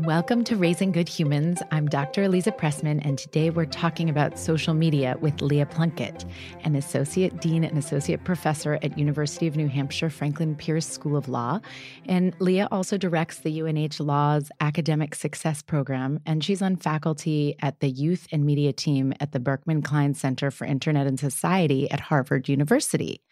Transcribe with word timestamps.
Welcome 0.00 0.44
to 0.44 0.56
Raising 0.56 0.92
Good 0.92 1.08
Humans. 1.08 1.62
I'm 1.70 1.86
Dr. 1.86 2.28
Aliza 2.28 2.54
Pressman, 2.54 3.00
and 3.02 3.16
today 3.16 3.48
we're 3.48 3.64
talking 3.64 4.10
about 4.10 4.38
social 4.38 4.74
media 4.74 5.16
with 5.22 5.40
Leah 5.40 5.64
Plunkett, 5.64 6.26
an 6.64 6.76
associate 6.76 7.40
dean 7.40 7.64
and 7.64 7.78
associate 7.78 8.22
professor 8.22 8.78
at 8.82 8.98
University 8.98 9.46
of 9.46 9.56
New 9.56 9.68
Hampshire 9.68 10.10
Franklin 10.10 10.54
Pierce 10.54 10.86
School 10.86 11.16
of 11.16 11.30
Law. 11.30 11.60
And 12.04 12.36
Leah 12.40 12.68
also 12.70 12.98
directs 12.98 13.38
the 13.38 13.62
UNH 13.62 13.98
Law's 13.98 14.50
Academic 14.60 15.14
Success 15.14 15.62
Program, 15.62 16.20
and 16.26 16.44
she's 16.44 16.60
on 16.60 16.76
faculty 16.76 17.56
at 17.60 17.80
the 17.80 17.88
Youth 17.88 18.28
and 18.30 18.44
Media 18.44 18.74
team 18.74 19.14
at 19.18 19.32
the 19.32 19.40
Berkman 19.40 19.80
Klein 19.80 20.12
Center 20.12 20.50
for 20.50 20.66
Internet 20.66 21.06
and 21.06 21.18
Society 21.18 21.90
at 21.90 22.00
Harvard 22.00 22.50
University. 22.50 23.22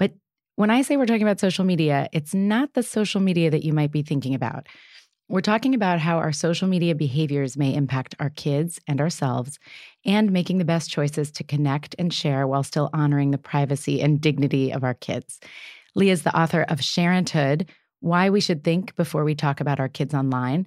But 0.00 0.14
when 0.56 0.70
I 0.70 0.82
say 0.82 0.96
we're 0.96 1.06
talking 1.06 1.22
about 1.22 1.38
social 1.38 1.64
media, 1.64 2.08
it's 2.12 2.34
not 2.34 2.74
the 2.74 2.82
social 2.82 3.20
media 3.20 3.48
that 3.50 3.62
you 3.62 3.72
might 3.72 3.92
be 3.92 4.02
thinking 4.02 4.34
about. 4.34 4.66
We're 5.28 5.40
talking 5.40 5.74
about 5.74 6.00
how 6.00 6.18
our 6.18 6.32
social 6.32 6.68
media 6.68 6.94
behaviors 6.94 7.56
may 7.56 7.74
impact 7.74 8.14
our 8.20 8.28
kids 8.28 8.78
and 8.86 9.00
ourselves, 9.00 9.58
and 10.04 10.30
making 10.30 10.58
the 10.58 10.66
best 10.66 10.90
choices 10.90 11.30
to 11.32 11.44
connect 11.44 11.94
and 11.98 12.12
share 12.12 12.46
while 12.46 12.62
still 12.62 12.90
honoring 12.92 13.30
the 13.30 13.38
privacy 13.38 14.02
and 14.02 14.20
dignity 14.20 14.70
of 14.70 14.84
our 14.84 14.92
kids. 14.92 15.40
Leah 15.94 16.12
is 16.12 16.22
the 16.22 16.38
author 16.38 16.62
of 16.68 16.80
Sharenthood 16.80 17.68
Why 18.00 18.28
We 18.28 18.40
Should 18.40 18.64
Think 18.64 18.94
Before 18.96 19.24
We 19.24 19.34
Talk 19.34 19.60
About 19.60 19.80
Our 19.80 19.88
Kids 19.88 20.12
Online. 20.12 20.66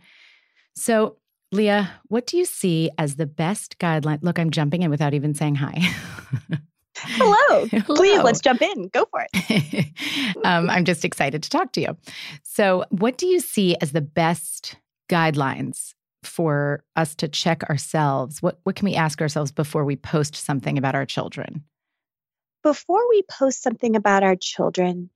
So, 0.76 1.18
Leah, 1.52 1.92
what 2.08 2.26
do 2.26 2.38
you 2.38 2.46
see 2.46 2.90
as 2.98 3.16
the 3.16 3.28
best 3.28 3.78
guideline? 3.78 4.24
Look, 4.24 4.40
I'm 4.40 4.52
jumping 4.52 4.82
in 4.82 4.90
without 4.90 5.14
even 5.14 5.36
saying 5.36 5.56
hi. 5.56 5.94
Hello. 7.00 7.66
Hello. 7.72 7.96
Please, 7.96 8.22
let's 8.22 8.40
jump 8.40 8.62
in. 8.62 8.90
Go 8.90 9.06
for 9.12 9.26
it. 9.32 9.88
um, 10.44 10.70
I'm 10.70 10.86
just 10.86 11.06
excited 11.06 11.44
to 11.44 11.50
talk 11.50 11.72
to 11.74 11.82
you. 11.82 11.98
So, 12.44 12.86
what 12.90 13.18
do 13.18 13.28
you 13.28 13.40
see 13.40 13.76
as 13.82 13.92
the 13.92 14.02
best 14.02 14.76
guidelines 15.10 15.94
for 16.24 16.84
us 16.96 17.16
to 17.16 17.28
check 17.28 17.64
ourselves? 17.70 18.42
What 18.42 18.60
what 18.64 18.76
can 18.76 18.86
we 18.86 18.96
ask 18.96 19.22
ourselves 19.22 19.52
before 19.52 19.86
we 19.86 19.96
post 19.96 20.36
something 20.36 20.78
about 20.78 20.96
our 20.96 21.06
children? 21.06 21.64
Before 22.64 23.08
we 23.10 23.24
post 23.30 23.64
something 23.64 23.96
about 23.96 24.24
our 24.24 24.36
children, 24.36 25.10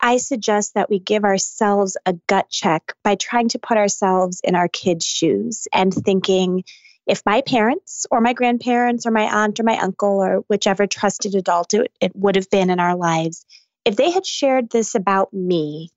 I 0.00 0.18
suggest 0.18 0.74
that 0.74 0.90
we 0.90 0.98
give 0.98 1.24
ourselves 1.24 1.96
a 2.06 2.12
gut 2.26 2.48
check 2.50 2.94
by 3.02 3.14
trying 3.14 3.48
to 3.50 3.58
put 3.58 3.76
ourselves 3.76 4.40
in 4.44 4.54
our 4.54 4.68
kids' 4.68 5.06
shoes 5.06 5.66
and 5.72 5.92
thinking, 5.92 6.64
if 7.08 7.22
my 7.24 7.40
parents 7.40 8.06
or 8.10 8.20
my 8.20 8.34
grandparents 8.34 9.06
or 9.06 9.10
my 9.10 9.42
aunt 9.42 9.58
or 9.58 9.62
my 9.64 9.78
uncle 9.78 10.22
or 10.22 10.44
whichever 10.48 10.86
trusted 10.86 11.34
adult 11.34 11.72
it, 11.72 11.90
it 12.00 12.12
would 12.14 12.36
have 12.36 12.50
been 12.50 12.68
in 12.68 12.78
our 12.78 12.96
lives, 12.96 13.46
if 13.86 13.96
they 13.96 14.10
had 14.10 14.26
shared 14.26 14.68
this 14.70 14.94
about 14.94 15.32
me, 15.32 15.90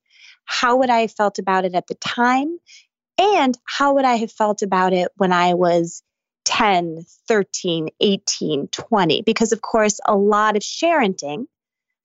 how 0.46 0.78
would 0.78 0.90
I 0.90 1.02
have 1.02 1.12
felt 1.12 1.38
about 1.38 1.66
it 1.66 1.76
at 1.76 1.88
the 1.88 1.96
time? 1.96 2.58
And 3.20 3.58
how 3.66 3.96
would 3.96 4.06
I 4.06 4.16
have 4.16 4.32
felt 4.32 4.62
about 4.62 4.94
it 4.94 5.10
when 5.18 5.34
I 5.34 5.54
was 5.54 6.02
10, 6.46 7.04
13, 7.28 7.90
18, 8.00 8.70
20? 8.70 9.22
Because, 9.24 9.52
of 9.52 9.62
course, 9.62 10.00
a 10.08 10.16
lot 10.16 10.56
of 10.56 10.64
sharenting, 10.64 11.46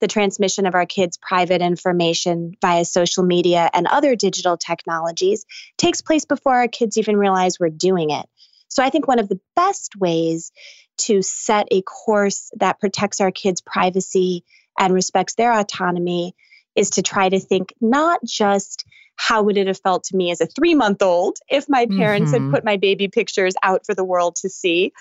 the 0.01 0.07
transmission 0.07 0.65
of 0.67 0.75
our 0.75 0.85
kids' 0.85 1.17
private 1.17 1.61
information 1.61 2.55
via 2.61 2.83
social 2.83 3.23
media 3.23 3.69
and 3.73 3.87
other 3.87 4.15
digital 4.15 4.57
technologies, 4.57 5.45
takes 5.77 6.01
place 6.01 6.25
before 6.25 6.55
our 6.55 6.67
kids 6.67 6.97
even 6.97 7.15
realize 7.15 7.57
we're 7.59 7.69
doing 7.69 8.09
it. 8.11 8.25
So 8.69 8.83
I 8.83 8.89
think 8.89 9.07
one 9.07 9.19
of 9.19 9.29
the 9.29 9.39
best 9.55 9.95
ways 9.95 10.51
to 10.99 11.21
set 11.21 11.67
a 11.71 11.81
course 11.81 12.51
that 12.57 12.79
protects 12.79 13.21
our 13.21 13.31
kids' 13.31 13.61
privacy 13.61 14.43
and 14.79 14.93
respects 14.93 15.35
their 15.35 15.53
autonomy 15.53 16.35
is 16.75 16.91
to 16.91 17.01
try 17.01 17.29
to 17.29 17.39
think 17.39 17.73
not 17.81 18.19
just 18.23 18.85
how 19.15 19.41
would 19.41 19.57
it 19.57 19.67
have 19.67 19.79
felt 19.79 20.03
to 20.05 20.15
me 20.15 20.29
as 20.29 20.41
a 20.41 20.45
three 20.45 20.75
month 20.75 21.01
old 21.01 21.37
if 21.49 21.67
my 21.67 21.87
parents 21.87 22.31
Mhm. 22.31 22.35
had 22.35 22.49
put 22.51 22.63
my 22.63 22.77
baby 22.77 23.07
pictures 23.07 23.55
out 23.63 23.85
for 23.85 23.95
the 23.95 24.03
world 24.03 24.35
to 24.37 24.49
see, 24.49 24.91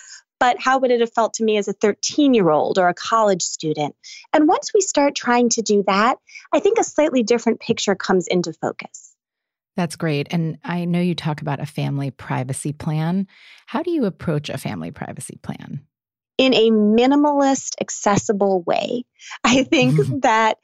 but 0.40 0.58
how 0.58 0.78
would 0.78 0.90
it 0.90 1.00
have 1.00 1.12
felt 1.12 1.34
to 1.34 1.44
me 1.44 1.58
as 1.58 1.68
a 1.68 1.74
13 1.74 2.32
year 2.34 2.50
old 2.50 2.78
or 2.78 2.88
a 2.88 2.94
college 2.94 3.42
student? 3.42 3.94
And 4.32 4.48
once 4.48 4.72
we 4.72 4.80
start 4.80 5.14
trying 5.14 5.50
to 5.50 5.62
do 5.62 5.82
that, 5.86 6.18
I 6.52 6.60
think 6.60 6.78
a 6.78 6.84
slightly 6.84 7.22
different 7.22 7.60
picture 7.60 7.94
comes 7.94 8.26
into 8.26 8.52
focus. 8.54 9.14
That's 9.76 9.96
great. 9.96 10.28
And 10.30 10.58
I 10.64 10.84
know 10.86 11.00
you 11.00 11.14
talk 11.14 11.42
about 11.42 11.60
a 11.60 11.66
family 11.66 12.10
privacy 12.10 12.72
plan. 12.72 13.26
How 13.66 13.82
do 13.82 13.90
you 13.90 14.06
approach 14.06 14.48
a 14.48 14.58
family 14.58 14.90
privacy 14.90 15.38
plan? 15.42 15.86
in 16.38 16.52
a 16.54 16.70
minimalist, 16.70 17.74
accessible 17.80 18.62
way. 18.62 19.04
I 19.44 19.64
think 19.64 19.94
mm-hmm. 19.94 20.20
that 20.20 20.58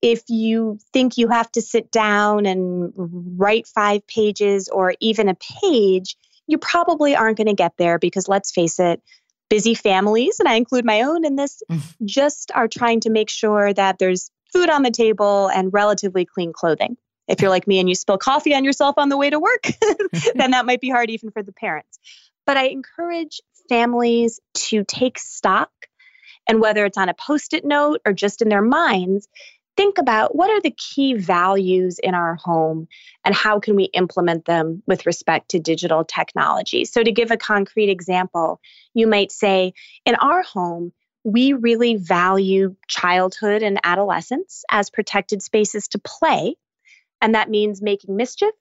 if 0.00 0.22
you 0.28 0.78
think 0.92 1.16
you 1.16 1.28
have 1.28 1.50
to 1.52 1.62
sit 1.62 1.90
down 1.90 2.46
and 2.46 2.92
write 2.96 3.68
five 3.68 4.06
pages 4.06 4.68
or 4.68 4.94
even 5.00 5.28
a 5.28 5.36
page, 5.62 6.16
you 6.46 6.58
probably 6.58 7.14
aren't 7.14 7.36
going 7.36 7.46
to 7.46 7.54
get 7.54 7.74
there 7.78 7.98
because 7.98 8.28
let's 8.28 8.50
face 8.50 8.80
it, 8.80 9.00
busy 9.48 9.74
families, 9.74 10.40
and 10.40 10.48
I 10.48 10.54
include 10.54 10.84
my 10.84 11.02
own 11.02 11.24
in 11.24 11.36
this, 11.36 11.62
mm. 11.70 11.80
just 12.04 12.50
are 12.54 12.68
trying 12.68 13.00
to 13.00 13.10
make 13.10 13.30
sure 13.30 13.72
that 13.72 13.98
there's 13.98 14.30
food 14.52 14.70
on 14.70 14.82
the 14.82 14.90
table 14.90 15.48
and 15.48 15.72
relatively 15.72 16.24
clean 16.24 16.52
clothing. 16.52 16.96
If 17.28 17.40
you're 17.40 17.50
like 17.50 17.66
me 17.66 17.78
and 17.78 17.88
you 17.88 17.94
spill 17.94 18.18
coffee 18.18 18.54
on 18.54 18.64
yourself 18.64 18.96
on 18.98 19.08
the 19.08 19.16
way 19.16 19.30
to 19.30 19.38
work, 19.38 19.66
then 20.34 20.50
that 20.52 20.66
might 20.66 20.80
be 20.80 20.90
hard 20.90 21.10
even 21.10 21.30
for 21.30 21.42
the 21.42 21.52
parents. 21.52 21.98
But 22.46 22.56
I 22.56 22.68
encourage 22.68 23.40
families 23.68 24.40
to 24.54 24.84
take 24.84 25.18
stock 25.18 25.70
and 26.48 26.60
whether 26.60 26.84
it's 26.84 26.98
on 26.98 27.08
a 27.08 27.14
post 27.14 27.54
it 27.54 27.64
note 27.64 28.00
or 28.04 28.12
just 28.12 28.42
in 28.42 28.48
their 28.48 28.62
minds, 28.62 29.28
think 29.76 29.98
about 29.98 30.34
what 30.34 30.50
are 30.50 30.60
the 30.60 30.74
key 30.76 31.14
values 31.14 31.98
in 31.98 32.14
our 32.14 32.34
home 32.36 32.88
and 33.24 33.34
how 33.34 33.60
can 33.60 33.76
we 33.76 33.84
implement 33.84 34.44
them 34.44 34.82
with 34.86 35.06
respect 35.06 35.50
to 35.50 35.58
digital 35.58 36.04
technology. 36.04 36.84
So, 36.84 37.02
to 37.02 37.12
give 37.12 37.30
a 37.30 37.36
concrete 37.36 37.88
example, 37.88 38.60
you 38.94 39.06
might 39.06 39.32
say, 39.32 39.72
in 40.04 40.14
our 40.16 40.42
home, 40.42 40.92
we 41.24 41.52
really 41.52 41.96
value 41.96 42.74
childhood 42.88 43.62
and 43.62 43.78
adolescence 43.84 44.64
as 44.70 44.90
protected 44.90 45.42
spaces 45.42 45.88
to 45.88 46.00
play. 46.00 46.56
And 47.22 47.34
that 47.34 47.48
means 47.48 47.80
making 47.80 48.16
mischief, 48.16 48.52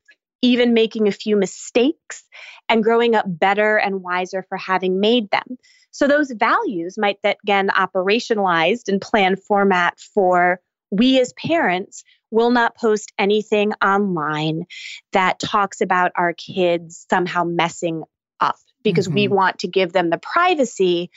even 0.42 0.74
making 0.74 1.08
a 1.10 1.12
few 1.12 1.36
mistakes, 1.36 2.24
and 2.70 2.84
growing 2.84 3.16
up 3.16 3.26
better 3.28 3.78
and 3.78 4.02
wiser 4.02 4.46
for 4.48 4.58
having 4.58 5.02
made 5.02 5.30
them. 5.32 5.58
So 5.92 6.08
those 6.08 6.32
values 6.32 6.98
might 6.98 7.18
then 7.22 7.36
again 7.44 7.68
operationalized 7.68 8.88
in 8.88 9.02
plan 9.02 9.36
format 9.36 10.00
for 10.00 10.62
we 10.90 11.20
as 11.20 11.34
parents 11.34 12.04
will 12.32 12.52
not 12.52 12.78
post 12.78 13.12
anything 13.18 13.74
online 13.84 14.66
that 15.12 15.40
talks 15.40 15.82
about 15.82 16.12
our 16.16 16.34
kids 16.34 17.06
somehow 17.10 17.44
messing 17.44 18.04
up 18.40 18.56
because 18.84 19.10
we 19.10 19.28
Mhm. 19.28 19.32
want 19.32 19.60
to 19.60 19.68
give 19.68 19.92
them 19.92 20.10
the 20.10 20.18
privacy, 20.18 21.12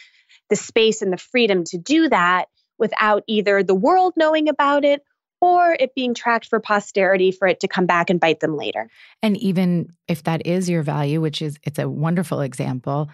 the 0.51 0.57
space 0.57 1.03
and 1.03 1.13
the 1.13 1.17
freedom 1.19 1.65
to 1.65 1.79
do 1.79 2.09
that 2.09 2.49
without 2.79 3.23
either 3.27 3.63
the 3.63 3.75
world 3.75 4.15
knowing 4.17 4.49
about 4.49 4.85
it 4.85 5.03
or 5.45 5.77
it 5.79 5.95
being 5.95 6.15
tracked 6.15 6.47
for 6.47 6.59
posterity 6.59 7.31
for 7.31 7.47
it 7.47 7.61
to 7.61 7.69
come 7.69 7.87
back 7.87 8.09
and 8.09 8.19
bite 8.19 8.41
them 8.41 8.57
later. 8.57 8.89
And 9.23 9.37
even 9.37 9.93
if 10.09 10.23
that 10.23 10.47
is 10.47 10.71
your 10.71 10.83
value, 10.83 11.21
which 11.21 11.43
is 11.43 11.59
it's 11.65 11.79
a 11.79 11.89
wonderful 11.89 12.41
example, 12.41 13.11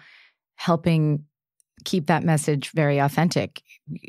helping 0.55 1.25
keep 1.83 2.07
that 2.07 2.23
message 2.23 2.69
very 2.69 2.99
authentic 2.99 3.61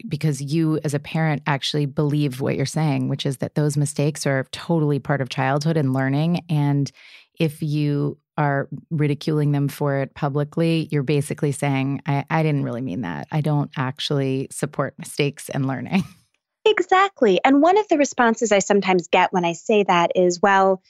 because 0.06 0.40
you 0.40 0.78
as 0.84 0.94
a 0.94 0.98
parent 0.98 1.42
actually 1.46 1.86
believe 1.86 2.40
what 2.40 2.54
you're 2.54 2.66
saying 2.66 3.08
which 3.08 3.24
is 3.24 3.38
that 3.38 3.54
those 3.54 3.78
mistakes 3.78 4.26
are 4.26 4.46
totally 4.52 4.98
part 4.98 5.22
of 5.22 5.30
childhood 5.30 5.78
and 5.78 5.94
learning. 5.94 6.44
And 6.50 6.92
if 7.40 7.62
you 7.62 8.18
are 8.36 8.68
ridiculing 8.90 9.52
them 9.52 9.68
for 9.68 9.96
it 9.96 10.14
publicly 10.14 10.88
you're 10.90 11.02
basically 11.02 11.52
saying 11.52 12.02
I, 12.06 12.24
I 12.28 12.42
didn't 12.42 12.64
really 12.64 12.82
mean 12.82 13.00
that. 13.02 13.26
I 13.32 13.40
don't 13.40 13.70
actually 13.76 14.48
support 14.50 14.94
mistakes 14.98 15.48
and 15.48 15.66
learning 15.66 16.04
exactly 16.64 17.40
and 17.44 17.60
one 17.60 17.78
of 17.78 17.88
the 17.88 17.98
responses 17.98 18.52
i 18.52 18.58
sometimes 18.58 19.08
get 19.08 19.32
when 19.32 19.44
i 19.44 19.52
say 19.52 19.82
that 19.82 20.12
is 20.14 20.40
well 20.40 20.82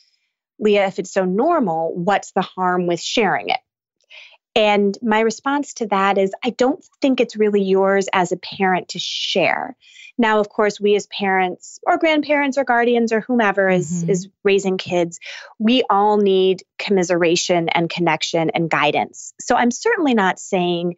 leah 0.58 0.86
if 0.86 0.98
it's 0.98 1.12
so 1.12 1.24
normal 1.24 1.94
what's 1.94 2.32
the 2.32 2.42
harm 2.42 2.86
with 2.86 3.00
sharing 3.00 3.48
it 3.48 3.60
and 4.54 4.96
my 5.02 5.20
response 5.20 5.74
to 5.74 5.86
that 5.86 6.18
is 6.18 6.32
I 6.44 6.50
don't 6.50 6.84
think 7.00 7.20
it's 7.20 7.36
really 7.36 7.62
yours 7.62 8.08
as 8.12 8.32
a 8.32 8.36
parent 8.36 8.88
to 8.88 8.98
share. 8.98 9.76
Now, 10.18 10.40
of 10.40 10.50
course, 10.50 10.78
we 10.78 10.94
as 10.94 11.06
parents 11.06 11.80
or 11.84 11.96
grandparents 11.96 12.58
or 12.58 12.64
guardians 12.64 13.12
or 13.12 13.20
whomever 13.20 13.70
is, 13.70 13.90
mm-hmm. 13.90 14.10
is 14.10 14.28
raising 14.44 14.76
kids, 14.76 15.18
we 15.58 15.84
all 15.88 16.18
need 16.18 16.62
commiseration 16.78 17.70
and 17.70 17.88
connection 17.88 18.50
and 18.50 18.68
guidance. 18.68 19.32
So 19.40 19.56
I'm 19.56 19.70
certainly 19.70 20.12
not 20.12 20.38
saying 20.38 20.96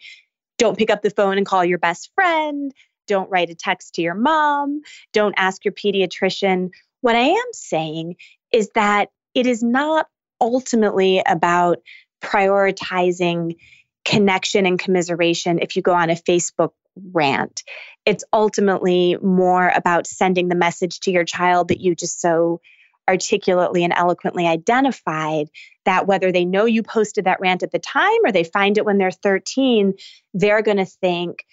don't 0.59 0.79
pick 0.79 0.91
up 0.91 1.03
the 1.03 1.11
phone 1.11 1.37
and 1.37 1.47
call 1.47 1.65
your 1.65 1.79
best 1.79 2.11
friend, 2.15 2.73
don't 3.07 3.31
write 3.31 3.51
a 3.51 3.55
text 3.55 3.95
to 3.95 4.03
your 4.03 4.15
mom, 4.15 4.83
don't 5.13 5.35
ask 5.37 5.65
your 5.65 5.73
pediatrician. 5.73 6.71
What 7.01 7.17
I 7.17 7.29
am 7.29 7.53
saying 7.53 8.17
is 8.53 8.71
that 8.75 9.11
it 9.35 9.47
is 9.47 9.63
not 9.63 10.07
ultimately 10.41 11.23
about 11.27 11.79
prioritizing 12.23 13.57
connection 14.05 14.67
and 14.67 14.79
commiseration 14.79 15.59
if 15.61 15.77
you 15.77 15.83
go 15.83 15.95
on 15.95 16.11
a 16.11 16.15
Facebook 16.15 16.71
rant. 17.13 17.63
It's 18.05 18.25
ultimately 18.33 19.17
more 19.23 19.73
about 19.75 20.07
sending 20.07 20.49
the 20.49 20.55
message 20.55 21.01
to 21.01 21.11
your 21.11 21.25
child 21.25 21.69
that 21.69 21.81
you 21.81 21.95
just 21.95 22.21
so 22.21 22.61
articulately 23.09 23.85
and 23.85 23.93
eloquently 23.95 24.47
identified 24.47 25.51
that 25.85 26.07
whether 26.07 26.33
they 26.33 26.45
know 26.45 26.65
you 26.65 26.83
posted 26.83 27.25
that 27.25 27.41
rant 27.41 27.63
at 27.63 27.71
the 27.71 27.79
time 27.79 28.19
or 28.25 28.33
they 28.33 28.45
find 28.45 28.79
it 28.79 28.85
when 28.85 28.99
they're 28.99 29.11
13, 29.11 29.95
they're 30.33 30.63
going 30.63 30.79
to 30.79 30.87
think, 30.87 31.45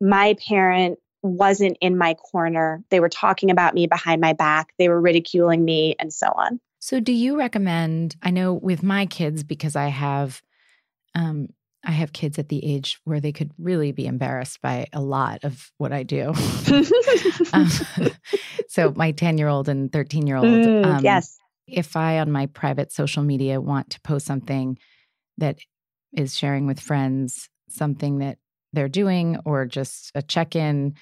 my 0.00 0.36
parent 0.48 0.98
wasn't 1.22 1.76
in 1.80 1.96
my 1.98 2.14
corner. 2.14 2.82
They 2.90 3.00
were 3.00 3.08
talking 3.08 3.50
about 3.50 3.74
me 3.74 3.86
behind 3.86 4.20
my 4.20 4.32
back, 4.32 4.72
they 4.78 4.88
were 4.88 5.00
ridiculing 5.00 5.64
me, 5.64 5.96
and 5.98 6.12
so 6.12 6.28
on. 6.28 6.60
So, 6.78 7.00
do 7.00 7.12
you 7.12 7.38
recommend? 7.38 8.16
I 8.22 8.30
know 8.30 8.54
with 8.54 8.82
my 8.82 9.06
kids, 9.06 9.42
because 9.42 9.76
I 9.76 9.88
have, 9.88 10.42
um, 11.14 11.48
I 11.84 11.92
have 11.92 12.12
kids 12.12 12.38
at 12.38 12.48
the 12.48 12.64
age 12.64 13.00
where 13.04 13.20
they 13.20 13.32
could 13.32 13.50
really 13.58 13.92
be 13.92 14.06
embarrassed 14.06 14.60
by 14.60 14.86
a 14.92 15.00
lot 15.00 15.44
of 15.44 15.72
what 15.78 15.92
I 15.92 16.02
do. 16.02 16.28
um, 17.52 17.68
so, 18.68 18.92
my 18.94 19.12
ten-year-old 19.12 19.68
and 19.68 19.90
thirteen-year-old. 19.92 20.46
Mm, 20.46 20.84
um, 20.84 21.04
yes. 21.04 21.38
If 21.66 21.96
I 21.96 22.20
on 22.20 22.30
my 22.30 22.46
private 22.46 22.92
social 22.92 23.24
media 23.24 23.60
want 23.60 23.90
to 23.90 24.00
post 24.02 24.26
something 24.26 24.78
that 25.38 25.58
is 26.12 26.36
sharing 26.36 26.66
with 26.66 26.78
friends 26.78 27.48
something 27.68 28.18
that 28.18 28.38
they're 28.72 28.88
doing 28.88 29.38
or 29.44 29.66
just 29.66 30.10
a 30.14 30.22
check-in, 30.22 30.94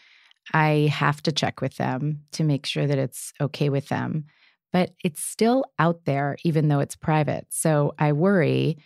I 0.52 0.90
have 0.92 1.22
to 1.22 1.32
check 1.32 1.60
with 1.60 1.76
them 1.76 2.20
to 2.32 2.44
make 2.44 2.66
sure 2.66 2.86
that 2.86 2.98
it's 2.98 3.32
okay 3.40 3.70
with 3.70 3.88
them 3.88 4.26
but 4.74 4.90
it's 5.04 5.22
still 5.22 5.64
out 5.78 6.04
there, 6.04 6.36
even 6.42 6.66
though 6.66 6.80
it's 6.80 6.96
private. 6.96 7.46
So 7.48 7.94
I 7.96 8.10
worry 8.10 8.78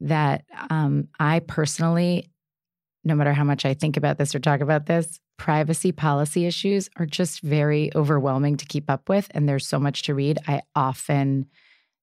that 0.00 0.44
um, 0.70 1.06
I 1.20 1.38
personally, 1.38 2.32
no 3.04 3.14
matter 3.14 3.32
how 3.32 3.44
much 3.44 3.64
I 3.64 3.72
think 3.72 3.96
about 3.96 4.18
this 4.18 4.34
or 4.34 4.40
talk 4.40 4.60
about 4.60 4.86
this, 4.86 5.20
privacy 5.38 5.92
policy 5.92 6.46
issues 6.46 6.90
are 6.96 7.06
just 7.06 7.42
very 7.42 7.92
overwhelming 7.94 8.56
to 8.56 8.66
keep 8.66 8.90
up 8.90 9.08
with. 9.08 9.28
And 9.30 9.48
there's 9.48 9.68
so 9.68 9.78
much 9.78 10.02
to 10.02 10.14
read. 10.14 10.40
I 10.48 10.62
often 10.74 11.46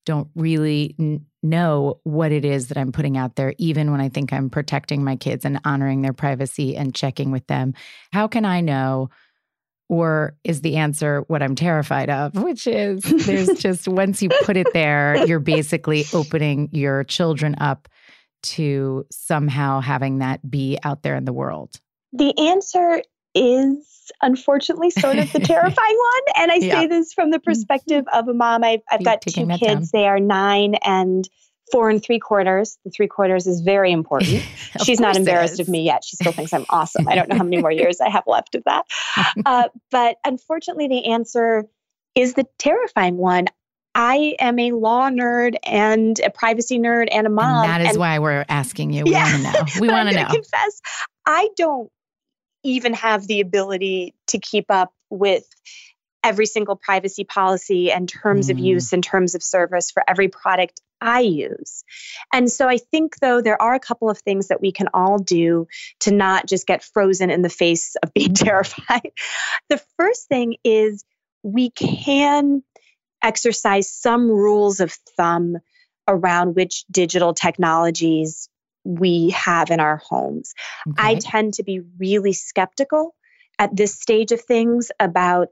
don't 0.05 0.29
really 0.35 0.95
n- 0.99 1.25
know 1.41 1.99
what 2.03 2.31
it 2.31 2.45
is 2.45 2.67
that 2.67 2.77
I'm 2.77 2.91
putting 2.91 3.17
out 3.17 3.35
there, 3.35 3.53
even 3.57 3.91
when 3.91 4.01
I 4.01 4.09
think 4.09 4.33
I'm 4.33 4.49
protecting 4.49 5.03
my 5.03 5.15
kids 5.15 5.45
and 5.45 5.59
honoring 5.65 6.01
their 6.01 6.13
privacy 6.13 6.75
and 6.75 6.95
checking 6.95 7.31
with 7.31 7.47
them. 7.47 7.73
How 8.11 8.27
can 8.27 8.45
I 8.45 8.61
know? 8.61 9.09
Or 9.89 10.35
is 10.43 10.61
the 10.61 10.77
answer 10.77 11.23
what 11.27 11.43
I'm 11.43 11.55
terrified 11.55 12.09
of, 12.09 12.35
which 12.35 12.65
is 12.67 13.03
there's 13.03 13.49
just 13.59 13.87
once 13.87 14.21
you 14.21 14.29
put 14.43 14.57
it 14.57 14.67
there, 14.73 15.25
you're 15.25 15.39
basically 15.39 16.05
opening 16.13 16.69
your 16.71 17.03
children 17.03 17.55
up 17.59 17.87
to 18.43 19.05
somehow 19.11 19.81
having 19.81 20.19
that 20.19 20.49
be 20.49 20.77
out 20.83 21.03
there 21.03 21.15
in 21.15 21.25
the 21.25 21.33
world? 21.33 21.79
The 22.13 22.37
answer 22.37 23.01
is 23.35 24.11
unfortunately 24.21 24.89
sort 24.89 25.17
of 25.17 25.31
the 25.31 25.39
terrifying 25.43 25.97
one. 25.97 26.21
And 26.37 26.51
I 26.51 26.55
yeah. 26.55 26.81
say 26.81 26.87
this 26.87 27.13
from 27.13 27.31
the 27.31 27.37
mm-hmm. 27.37 27.49
perspective 27.49 28.05
of 28.13 28.27
a 28.27 28.33
mom. 28.33 28.63
I've, 28.63 28.81
I've 28.91 29.03
got 29.03 29.21
two 29.21 29.47
kids. 29.47 29.91
Down. 29.91 30.01
They 30.01 30.07
are 30.07 30.19
nine 30.19 30.75
and 30.83 31.27
four 31.71 31.89
and 31.89 32.03
three 32.03 32.19
quarters. 32.19 32.77
The 32.83 32.91
three 32.91 33.07
quarters 33.07 33.47
is 33.47 33.61
very 33.61 33.91
important. 33.91 34.43
She's 34.83 34.99
not 34.99 35.15
embarrassed 35.15 35.59
of 35.59 35.69
me 35.69 35.83
yet. 35.83 36.03
She 36.03 36.15
still 36.15 36.31
thinks 36.31 36.53
I'm 36.53 36.65
awesome. 36.69 37.07
I 37.07 37.15
don't 37.15 37.29
know 37.29 37.37
how 37.37 37.43
many 37.43 37.61
more 37.61 37.71
years 37.71 38.01
I 38.01 38.09
have 38.09 38.23
left 38.27 38.55
of 38.55 38.63
that. 38.65 38.85
Uh, 39.45 39.67
but 39.91 40.17
unfortunately, 40.25 40.87
the 40.87 41.05
answer 41.05 41.65
is 42.15 42.33
the 42.33 42.45
terrifying 42.57 43.17
one. 43.17 43.45
I 43.95 44.35
am 44.39 44.57
a 44.57 44.71
law 44.71 45.09
nerd 45.09 45.55
and 45.63 46.19
a 46.19 46.29
privacy 46.29 46.79
nerd 46.79 47.07
and 47.11 47.27
a 47.27 47.29
mom. 47.29 47.63
And 47.63 47.71
that 47.71 47.81
is 47.81 47.89
and, 47.89 47.99
why 47.99 48.19
we're 48.19 48.45
asking 48.49 48.93
you. 48.93 49.03
We 49.03 49.11
yeah, 49.11 49.31
want 49.31 49.43
to 49.43 49.51
know. 49.51 49.81
We 49.81 49.87
want 49.89 50.09
to 50.09 50.15
know. 50.15 50.27
Confess, 50.27 50.81
I 51.25 51.49
don't 51.57 51.91
even 52.63 52.93
have 52.93 53.27
the 53.27 53.41
ability 53.41 54.15
to 54.27 54.39
keep 54.39 54.65
up 54.69 54.93
with 55.09 55.45
every 56.23 56.45
single 56.45 56.75
privacy 56.75 57.23
policy 57.23 57.91
and 57.91 58.07
terms 58.07 58.47
mm. 58.47 58.51
of 58.51 58.59
use 58.59 58.93
and 58.93 59.03
terms 59.03 59.35
of 59.35 59.43
service 59.43 59.91
for 59.91 60.03
every 60.07 60.29
product 60.29 60.81
I 61.01 61.19
use. 61.19 61.83
And 62.31 62.49
so 62.49 62.67
I 62.67 62.77
think, 62.77 63.17
though, 63.19 63.41
there 63.41 63.61
are 63.61 63.73
a 63.73 63.79
couple 63.79 64.09
of 64.09 64.19
things 64.19 64.47
that 64.47 64.61
we 64.61 64.71
can 64.71 64.87
all 64.93 65.17
do 65.17 65.67
to 66.01 66.11
not 66.11 66.47
just 66.47 66.65
get 66.65 66.81
frozen 66.81 67.29
in 67.29 67.41
the 67.41 67.49
face 67.49 67.95
of 68.01 68.13
being 68.13 68.33
terrified. 68.33 69.11
The 69.67 69.81
first 69.97 70.29
thing 70.29 70.55
is 70.63 71.03
we 71.43 71.71
can 71.71 72.63
exercise 73.21 73.91
some 73.91 74.29
rules 74.29 74.79
of 74.79 74.93
thumb 75.17 75.57
around 76.07 76.55
which 76.55 76.85
digital 76.89 77.33
technologies 77.33 78.49
we 78.83 79.29
have 79.31 79.71
in 79.71 79.79
our 79.79 79.97
homes. 79.97 80.53
Okay. 80.87 81.01
I 81.01 81.15
tend 81.15 81.55
to 81.55 81.63
be 81.63 81.81
really 81.97 82.33
skeptical 82.33 83.15
at 83.59 83.75
this 83.75 83.99
stage 83.99 84.31
of 84.31 84.41
things 84.41 84.91
about 84.99 85.49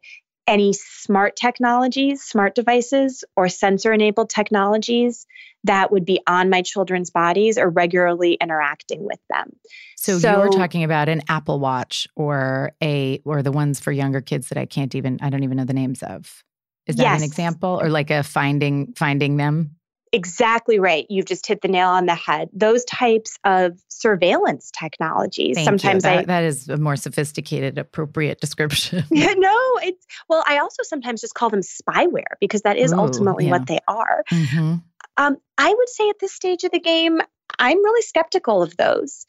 any 0.48 0.74
smart 0.74 1.36
technologies, 1.36 2.22
smart 2.24 2.56
devices, 2.56 3.24
or 3.38 3.48
sensor 3.48 3.94
enabled 3.94 4.30
technologies 4.30 5.26
that 5.64 5.92
would 5.92 6.04
be 6.04 6.20
on 6.28 6.50
my 6.50 6.62
children's 6.62 7.10
bodies 7.10 7.58
or 7.58 7.70
regularly 7.70 8.34
interacting 8.42 9.06
with 9.06 9.20
them. 9.30 9.56
So, 9.96 10.18
so, 10.18 10.44
you're 10.44 10.52
talking 10.52 10.84
about 10.84 11.08
an 11.10 11.22
Apple 11.30 11.60
Watch 11.60 12.08
or 12.16 12.72
a 12.84 13.22
or 13.24 13.44
the 13.44 13.52
ones 13.52 13.80
for 13.80 13.92
younger 13.92 14.22
kids 14.22 14.50
that 14.50 14.58
I 14.58 14.66
can't 14.66 14.96
even 14.96 15.20
I 15.22 15.30
don't 15.30 15.44
even 15.44 15.58
know 15.58 15.66
the 15.66 15.74
names 15.74 16.02
of. 16.02 16.44
Is 16.88 16.96
that 16.96 17.04
yes. 17.04 17.22
an 17.22 17.26
example 17.26 17.80
or 17.82 17.90
like 17.90 18.10
a 18.10 18.24
finding 18.24 18.94
finding 18.94 19.38
them? 19.38 19.76
Exactly 20.14 20.78
right. 20.78 21.06
You've 21.10 21.26
just 21.26 21.48
hit 21.48 21.62
the 21.62 21.70
nail 21.70 21.88
on 21.88 22.06
the 22.06 22.16
head. 22.16 22.50
Those 22.52 22.84
types 22.84 23.38
of 23.46 23.80
surveillance 23.88 24.70
technologies. 24.78 25.56
Thank 25.56 25.66
sometimes 25.66 26.04
that, 26.04 26.18
I, 26.20 26.26
that 26.26 26.44
is 26.44 26.68
a 26.68 26.78
more 26.78 26.98
sophisticated, 26.98 27.78
appropriate 27.78 28.42
description. 28.42 29.06
Yeah, 29.12 29.34
no, 29.38 29.80
it's 29.84 30.06
well, 30.28 30.44
I 30.48 30.60
also 30.60 30.84
sometimes 30.84 31.22
just 31.22 31.34
call 31.34 31.50
them 31.50 31.62
spyware 31.62 32.36
because 32.40 32.64
that 32.64 32.78
is 32.78 32.92
Ooh, 32.92 32.98
ultimately 32.98 33.46
yeah. 33.46 33.52
what 33.52 33.68
they 33.68 33.80
are. 33.88 34.24
Mm-hmm. 34.32 34.76
Um, 35.18 35.38
I 35.58 35.74
would 35.74 35.90
say 35.90 36.10
at 36.10 36.20
this 36.20 36.34
stage 36.34 36.64
of 36.64 36.72
the 36.72 36.80
game, 36.80 37.22
I'm 37.60 37.78
really 37.78 38.02
skeptical 38.02 38.64
of 38.64 38.76
those 38.78 39.26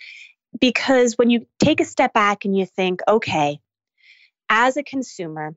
because 0.61 1.15
when 1.19 1.31
you 1.31 1.47
take 1.59 1.81
a 1.81 1.85
step 1.85 2.12
back 2.12 2.45
and 2.45 2.57
you 2.57 2.67
think, 2.67 3.01
okay, 3.07 3.61
as 4.49 4.77
a 4.77 4.83
consumer, 4.83 5.55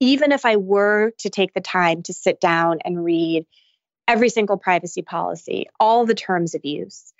even 0.00 0.32
if 0.32 0.44
I 0.44 0.56
were 0.56 1.12
to 1.20 1.30
take 1.30 1.52
the 1.54 1.60
time 1.60 2.02
to 2.04 2.12
sit 2.12 2.40
down 2.40 2.78
and 2.84 3.04
read 3.04 3.46
every 4.06 4.28
single 4.28 4.56
privacy 4.56 5.02
policy, 5.02 5.66
all 5.80 6.06
the 6.06 6.14
terms 6.14 6.54
of 6.54 6.64
use. 6.64 7.12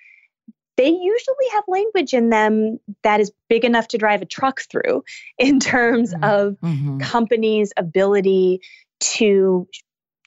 They 0.76 0.88
usually 0.88 1.48
have 1.52 1.64
language 1.68 2.12
in 2.14 2.30
them 2.30 2.80
that 3.02 3.20
is 3.20 3.32
big 3.48 3.64
enough 3.64 3.88
to 3.88 3.98
drive 3.98 4.22
a 4.22 4.26
truck 4.26 4.60
through 4.62 5.04
in 5.38 5.60
terms 5.60 6.12
mm-hmm. 6.12 6.24
of 6.24 6.56
mm-hmm. 6.60 6.98
companies' 6.98 7.72
ability 7.76 8.60
to 9.00 9.68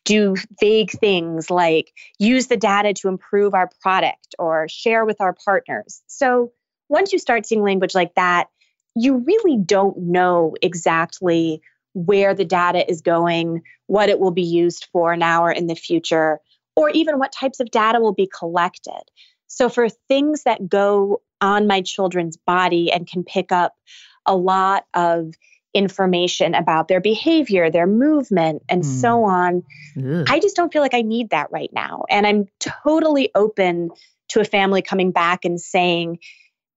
do 0.06 0.36
vague 0.62 0.92
things 0.92 1.50
like 1.50 1.92
use 2.18 2.48
the 2.48 2.56
data 2.56 2.94
to 2.94 3.10
improve 3.10 3.54
our 3.54 3.70
product 3.82 4.36
or 4.40 4.68
share 4.70 5.04
with 5.04 5.20
our 5.20 5.36
partners. 5.44 6.02
So 6.08 6.54
once 6.88 7.12
you 7.12 7.20
start 7.20 7.46
seeing 7.46 7.62
language 7.62 7.94
like 7.94 8.16
that, 8.16 8.48
you 8.96 9.18
really 9.18 9.58
don't 9.58 9.98
know 9.98 10.56
exactly 10.62 11.62
where 11.94 12.34
the 12.34 12.46
data 12.46 12.90
is 12.90 13.02
going, 13.02 13.64
what 13.88 14.08
it 14.08 14.20
will 14.20 14.32
be 14.32 14.44
used 14.44 14.88
for 14.94 15.18
now 15.18 15.44
or 15.44 15.52
in 15.52 15.68
the 15.68 15.76
future 15.76 16.40
or 16.78 16.92
even 16.92 17.18
what 17.18 17.34
types 17.34 17.60
of 17.60 17.72
data 17.72 18.00
will 18.00 18.14
be 18.14 18.30
collected. 18.38 19.02
So, 19.48 19.68
for 19.68 19.90
things 19.90 20.44
that 20.44 20.70
go 20.70 21.22
on 21.42 21.68
my 21.68 21.82
children's 21.82 22.38
body 22.38 22.92
and 22.92 23.08
can 23.08 23.24
pick 23.24 23.52
up 23.52 23.74
a 24.26 24.36
lot 24.36 24.86
of 24.94 25.34
information 25.74 26.56
about 26.56 26.88
their 26.88 27.02
behavior, 27.02 27.70
their 27.70 27.88
movement, 27.88 28.64
and 28.70 28.84
mm. 28.84 28.86
so 28.86 29.24
on. 29.24 29.64
Ugh. 29.98 30.26
I 30.30 30.40
just 30.40 30.56
don't 30.56 30.72
feel 30.72 30.82
like 30.82 30.94
I 30.94 31.02
need 31.02 31.32
that 31.32 31.52
right 31.52 31.70
now. 31.74 32.04
And 32.10 32.26
I'm 32.26 32.46
totally 32.60 33.32
open 33.36 33.90
to 34.30 34.40
a 34.40 34.46
family 34.46 34.82
coming 34.82 35.12
back 35.12 35.46
and 35.46 35.60
saying, 35.60 36.20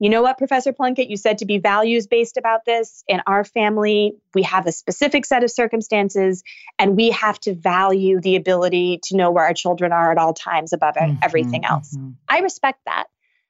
you 0.01 0.09
know 0.09 0.23
what, 0.23 0.39
Professor 0.39 0.73
Plunkett, 0.73 1.11
you 1.11 1.19
said 1.19 1.39
to 1.39 1.45
be 1.45 1.59
values 1.59 2.07
based 2.07 2.39
about 2.39 2.65
this. 2.65 3.05
In 3.07 3.21
our 3.27 3.45
family, 3.45 4.15
we 4.35 4.43
have 4.45 4.67
a 4.67 4.73
specific 4.73 5.27
set 5.27 5.45
of 5.45 5.51
circumstances, 5.51 6.43
and 6.79 6.97
we 6.97 7.11
have 7.11 7.39
to 7.41 7.55
value 7.55 8.19
the 8.19 8.37
ability 8.37 9.01
to 9.05 9.17
know 9.17 9.31
where 9.31 9.45
our 9.45 9.53
children 9.53 9.93
are 9.93 10.11
at 10.11 10.17
all 10.17 10.33
times 10.33 10.73
above 10.73 10.95
mm-hmm, 10.95 11.19
everything 11.23 11.67
else. 11.67 11.95
Mm-hmm. 11.95 12.13
I 12.31 12.39
respect 12.39 12.81
that. 12.87 13.09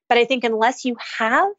But 0.09 0.19
I 0.19 0.25
think 0.25 0.43
unless 0.43 0.85
you 0.85 0.97
have 1.19 1.53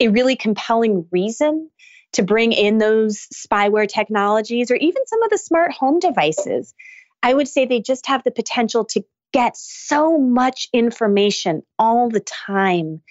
a 0.00 0.08
really 0.08 0.34
compelling 0.34 1.06
reason 1.12 1.70
to 2.14 2.24
bring 2.24 2.50
in 2.50 2.78
those 2.78 3.28
spyware 3.32 3.88
technologies 3.88 4.72
or 4.72 4.74
even 4.74 5.06
some 5.06 5.22
of 5.22 5.30
the 5.30 5.38
smart 5.38 5.70
home 5.70 6.00
devices, 6.00 6.74
I 7.22 7.32
would 7.32 7.46
say 7.46 7.64
they 7.64 7.80
just 7.80 8.06
have 8.06 8.24
the 8.24 8.32
potential 8.32 8.84
to 8.86 9.04
get 9.32 9.56
so 9.56 10.18
much 10.18 10.68
information 10.72 11.62
all 11.78 12.10
the 12.10 12.20
time 12.20 13.02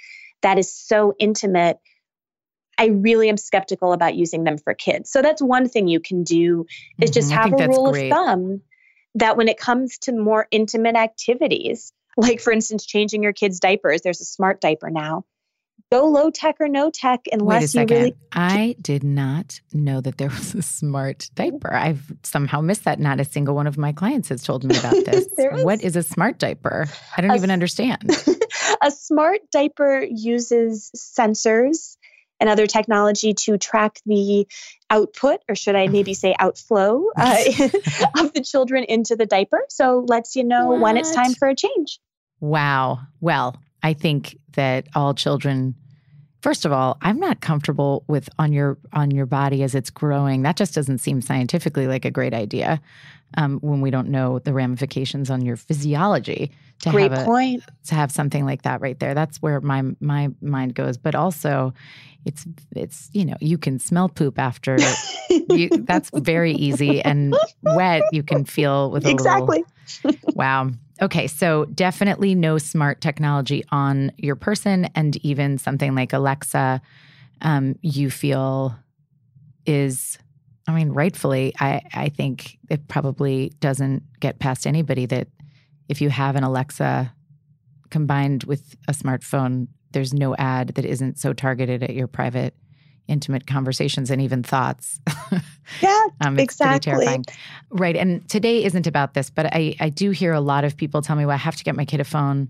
that 0.41 0.57
is 0.57 0.74
so 0.74 1.13
intimate 1.19 1.77
I 2.77 2.86
really 2.86 3.29
am 3.29 3.38
skeptical 3.38 3.93
about 3.93 4.15
using 4.15 4.43
them 4.43 4.57
for 4.57 4.74
kids. 4.74 5.12
So 5.12 5.21
that's 5.21 5.41
one 5.41 5.69
thing 5.69 5.88
you 5.88 6.00
can 6.00 6.24
do 6.24 6.65
is 7.00 7.12
mm-hmm. 7.12 7.13
just 7.13 7.31
have 7.31 7.53
a 7.53 7.67
rule 7.67 7.91
great. 7.91 8.12
of 8.12 8.17
thumb 8.17 8.62
that 9.15 9.38
when 9.38 9.50
it 9.50 9.60
comes 9.60 10.00
to 10.00 10.13
more 10.13 10.48
intimate 10.50 10.95
activities, 10.95 11.93
like 12.17 12.39
for 12.39 12.51
instance 12.51 12.86
changing 12.86 13.21
your 13.21 13.33
kids 13.33 13.60
diapers, 13.60 14.01
there's 14.01 14.21
a 14.21 14.25
smart 14.25 14.62
diaper 14.62 14.89
now 14.89 15.25
go 15.91 16.05
low 16.07 16.29
tech 16.29 16.55
or 16.60 16.67
no 16.67 16.89
tech 16.89 17.21
unless 17.31 17.75
you 17.75 17.86
really. 17.86 18.15
I 18.31 18.75
did 18.81 19.03
not 19.03 19.60
know 19.74 20.00
that 20.01 20.17
there 20.17 20.29
was 20.29 20.55
a 20.55 20.62
smart 20.62 21.29
diaper. 21.36 21.74
I've 21.74 22.12
somehow 22.24 22.62
missed 22.62 22.86
that. 22.86 23.00
Not 23.00 23.19
a 23.19 23.25
single 23.25 23.55
one 23.55 23.67
of 23.67 23.77
my 23.77 23.91
clients 23.91 24.29
has 24.29 24.43
told 24.43 24.63
me 24.63 24.77
about 24.77 24.93
this. 25.05 25.27
what 25.63 25.81
is 25.81 25.95
a 25.95 26.03
smart 26.03 26.39
diaper? 26.39 26.88
I 27.17 27.21
don't 27.21 27.31
a, 27.31 27.36
even 27.36 27.51
understand. 27.51 28.10
a 28.81 28.91
smart 28.91 29.41
diaper 29.51 30.05
uses 30.09 30.91
sensors 30.95 31.97
and 32.39 32.50
other 32.50 32.65
technology 32.65 33.33
to 33.33 33.57
track 33.57 34.00
the 34.05 34.47
output, 34.89 35.41
or 35.47 35.55
should 35.55 35.75
I 35.75 35.88
maybe 35.88 36.13
say 36.13 36.35
outflow, 36.39 37.05
uh, 37.17 37.38
of 38.17 38.33
the 38.33 38.43
children 38.43 38.83
into 38.83 39.15
the 39.15 39.25
diaper. 39.25 39.63
So 39.69 40.05
lets 40.07 40.35
you 40.35 40.43
know 40.43 40.67
what? 40.67 40.79
when 40.79 40.97
it's 40.97 41.13
time 41.13 41.33
for 41.35 41.47
a 41.47 41.55
change. 41.55 42.00
Wow. 42.39 43.00
Well, 43.19 43.55
I 43.83 43.93
think 43.93 44.38
that 44.53 44.88
all 44.95 45.13
children 45.13 45.75
First 46.41 46.65
of 46.65 46.71
all, 46.71 46.97
I'm 47.01 47.19
not 47.19 47.41
comfortable 47.41 48.03
with 48.07 48.27
on 48.39 48.51
your 48.51 48.79
on 48.93 49.11
your 49.11 49.27
body 49.27 49.61
as 49.61 49.75
it's 49.75 49.91
growing. 49.91 50.41
That 50.41 50.57
just 50.57 50.73
doesn't 50.73 50.97
seem 50.97 51.21
scientifically 51.21 51.85
like 51.85 52.03
a 52.03 52.09
great 52.09 52.33
idea 52.33 52.81
um, 53.38 53.59
when 53.59 53.79
we 53.81 53.91
don't 53.91 54.09
know 54.09 54.39
the 54.39 54.51
ramifications 54.51 55.29
on 55.29 55.45
your 55.45 55.55
physiology. 55.55 56.51
To 56.81 56.89
great 56.89 57.11
have 57.11 57.21
a, 57.21 57.25
point. 57.25 57.63
To 57.85 57.95
have 57.95 58.11
something 58.11 58.45
like 58.45 58.63
that 58.63 58.81
right 58.81 59.00
there, 59.00 59.13
that's 59.13 59.41
where 59.41 59.61
my 59.61 59.83
my 60.00 60.29
mind 60.41 60.73
goes. 60.73 60.97
But 60.97 61.13
also, 61.13 61.73
it's 62.25 62.45
it's 62.75 63.09
you 63.13 63.25
know 63.25 63.35
you 63.39 63.57
can 63.57 63.79
smell 63.79 64.09
poop 64.09 64.39
after. 64.39 64.77
you, 65.29 65.69
that's 65.69 66.09
very 66.13 66.53
easy 66.53 67.01
and 67.01 67.35
wet. 67.61 68.03
You 68.11 68.23
can 68.23 68.45
feel 68.45 68.89
with 68.91 69.05
a 69.05 69.09
exactly. 69.09 69.63
Little, 70.03 70.19
wow. 70.33 70.69
Okay, 71.01 71.27
so 71.27 71.65
definitely 71.65 72.35
no 72.35 72.57
smart 72.59 73.01
technology 73.01 73.63
on 73.71 74.11
your 74.17 74.35
person, 74.35 74.85
and 74.95 75.17
even 75.25 75.57
something 75.57 75.95
like 75.95 76.13
Alexa, 76.13 76.79
um, 77.41 77.75
you 77.81 78.11
feel 78.11 78.75
is, 79.65 80.19
I 80.67 80.73
mean, 80.73 80.89
rightfully, 80.91 81.53
I, 81.59 81.81
I 81.93 82.09
think 82.09 82.57
it 82.69 82.88
probably 82.88 83.51
doesn't 83.59 84.03
get 84.19 84.38
past 84.38 84.67
anybody 84.67 85.07
that 85.07 85.27
if 85.89 86.01
you 86.01 86.09
have 86.09 86.35
an 86.35 86.43
Alexa 86.43 87.13
combined 87.89 88.43
with 88.45 88.75
a 88.88 88.93
smartphone, 88.93 89.67
there's 89.91 90.13
no 90.13 90.35
ad 90.35 90.69
that 90.69 90.85
isn't 90.85 91.19
so 91.19 91.33
targeted 91.33 91.83
at 91.83 91.93
your 91.93 92.07
private 92.07 92.55
intimate 93.07 93.45
conversations 93.45 94.09
and 94.09 94.21
even 94.21 94.41
thoughts. 94.41 95.00
Yeah, 95.81 96.07
um, 96.21 96.39
it's 96.39 96.43
exactly. 96.43 96.91
Terrifying. 96.91 97.25
Right. 97.69 97.95
And 97.95 98.27
today 98.29 98.63
isn't 98.63 98.88
about 98.88 99.13
this, 99.13 99.29
but 99.29 99.47
I, 99.47 99.75
I 99.79 99.89
do 99.89 100.11
hear 100.11 100.33
a 100.33 100.39
lot 100.39 100.63
of 100.63 100.77
people 100.77 101.01
tell 101.01 101.15
me, 101.15 101.25
well, 101.25 101.33
I 101.33 101.38
have 101.38 101.57
to 101.57 101.63
get 101.63 101.75
my 101.75 101.85
kid 101.85 102.00
a 102.00 102.05
phone 102.05 102.50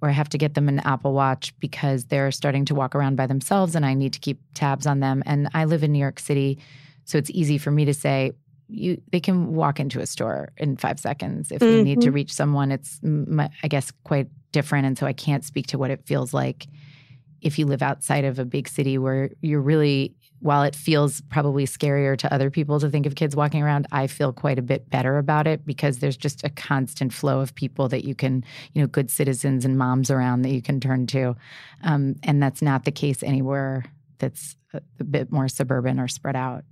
or 0.00 0.08
I 0.08 0.12
have 0.12 0.28
to 0.30 0.38
get 0.38 0.54
them 0.54 0.68
an 0.68 0.80
Apple 0.80 1.12
Watch 1.12 1.54
because 1.60 2.06
they're 2.06 2.32
starting 2.32 2.64
to 2.66 2.74
walk 2.74 2.94
around 2.94 3.16
by 3.16 3.26
themselves 3.26 3.76
and 3.76 3.86
I 3.86 3.94
need 3.94 4.12
to 4.14 4.18
keep 4.18 4.40
tabs 4.54 4.86
on 4.86 5.00
them. 5.00 5.22
And 5.24 5.48
I 5.54 5.64
live 5.64 5.84
in 5.84 5.92
New 5.92 6.00
York 6.00 6.18
City, 6.18 6.58
so 7.04 7.18
it's 7.18 7.30
easy 7.30 7.58
for 7.58 7.70
me 7.70 7.84
to 7.84 7.94
say, 7.94 8.32
you 8.72 9.00
they 9.10 9.20
can 9.20 9.54
walk 9.54 9.78
into 9.78 10.00
a 10.00 10.06
store 10.06 10.52
in 10.56 10.76
five 10.76 10.98
seconds 10.98 11.50
if 11.50 11.60
mm-hmm. 11.60 11.72
they 11.72 11.82
need 11.82 12.00
to 12.00 12.08
mm-hmm. 12.08 12.14
reach 12.14 12.32
someone. 12.32 12.72
It's 12.72 13.00
I 13.62 13.68
guess 13.68 13.92
quite 14.04 14.28
different, 14.52 14.86
and 14.86 14.98
so 14.98 15.06
I 15.06 15.12
can't 15.12 15.44
speak 15.44 15.66
to 15.68 15.78
what 15.78 15.90
it 15.90 16.06
feels 16.06 16.34
like 16.34 16.66
if 17.42 17.58
you 17.58 17.66
live 17.66 17.82
outside 17.82 18.24
of 18.24 18.38
a 18.38 18.44
big 18.44 18.68
city 18.68 18.96
where 18.96 19.30
you're 19.42 19.60
really 19.60 20.14
while 20.42 20.64
it 20.64 20.74
feels 20.74 21.20
probably 21.22 21.66
scarier 21.66 22.18
to 22.18 22.32
other 22.34 22.50
people 22.50 22.80
to 22.80 22.90
think 22.90 23.06
of 23.06 23.14
kids 23.14 23.36
walking 23.36 23.62
around, 23.62 23.86
I 23.92 24.08
feel 24.08 24.32
quite 24.32 24.58
a 24.58 24.62
bit 24.62 24.90
better 24.90 25.18
about 25.18 25.46
it 25.46 25.64
because 25.64 25.98
there's 25.98 26.16
just 26.16 26.42
a 26.42 26.50
constant 26.50 27.12
flow 27.12 27.38
of 27.38 27.54
people 27.54 27.88
that 27.90 28.04
you 28.04 28.16
can, 28.16 28.44
you 28.72 28.82
know, 28.82 28.88
good 28.88 29.08
citizens 29.08 29.64
and 29.64 29.78
moms 29.78 30.10
around 30.10 30.42
that 30.42 30.50
you 30.50 30.60
can 30.60 30.80
turn 30.80 31.06
to. 31.08 31.36
Um, 31.84 32.16
and 32.24 32.42
that's 32.42 32.60
not 32.60 32.84
the 32.84 32.90
case 32.90 33.22
anywhere 33.22 33.84
that's 34.18 34.56
a, 34.74 34.80
a 34.98 35.04
bit 35.04 35.30
more 35.30 35.46
suburban 35.46 36.00
or 36.00 36.08
spread 36.08 36.34
out. 36.34 36.64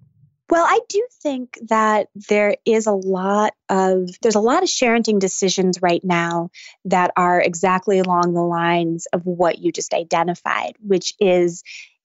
Well, 0.51 0.67
I 0.69 0.81
do 0.89 1.07
think 1.23 1.59
that 1.69 2.09
there 2.29 2.57
is 2.65 2.87
a 2.87 2.93
lot 2.93 3.55
of 3.69 4.09
there's 4.21 4.35
a 4.35 4.41
lot 4.41 4.65
of 4.65 4.69
parenting 4.69 5.21
decisions 5.21 5.81
right 5.81 6.03
now 6.03 6.51
that 6.87 7.13
are 7.17 7.41
exactly 7.41 8.01
along 8.01 8.35
the 8.35 8.43
lines 8.43 9.07
of 9.13 9.25
what 9.25 9.59
you 9.59 9.71
just 9.71 9.95
identified, 9.95 10.75
which 10.81 11.15
is 11.21 11.63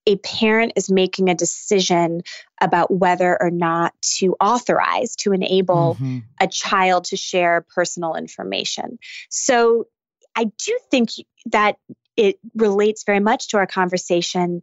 a 0.07 0.17
parent 0.17 0.73
is 0.75 0.91
making 0.91 1.29
a 1.29 1.35
decision 1.35 2.21
about 2.61 2.93
whether 2.93 3.41
or 3.41 3.49
not 3.49 3.93
to 4.17 4.35
authorize 4.39 5.15
to 5.15 5.33
enable 5.33 5.95
mm-hmm. 5.95 6.19
a 6.39 6.47
child 6.47 7.05
to 7.05 7.17
share 7.17 7.65
personal 7.73 8.13
information. 8.13 8.99
So 9.29 9.87
I 10.35 10.43
do 10.43 10.79
think 10.91 11.09
that 11.47 11.77
it 12.15 12.37
relates 12.53 13.03
very 13.03 13.19
much 13.19 13.49
to 13.49 13.57
our 13.57 13.67
conversation 13.67 14.61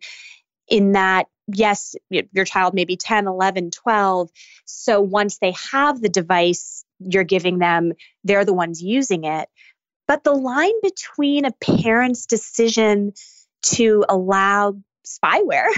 in 0.72 0.92
that 0.92 1.26
yes, 1.52 1.94
your 2.08 2.44
child 2.46 2.72
may 2.72 2.84
be 2.84 2.96
10, 2.96 3.26
11, 3.26 3.70
12. 3.72 4.30
So 4.64 5.00
once 5.00 5.38
they 5.38 5.54
have 5.70 6.00
the 6.00 6.08
device 6.08 6.84
you're 6.98 7.24
giving 7.24 7.58
them, 7.58 7.92
they're 8.24 8.44
the 8.44 8.54
ones 8.54 8.82
using 8.82 9.24
it. 9.24 9.48
But 10.08 10.24
the 10.24 10.32
line 10.32 10.80
between 10.82 11.44
a 11.44 11.52
parent's 11.52 12.26
decision 12.26 13.12
to 13.66 14.04
allow 14.08 14.76
spyware, 15.06 15.68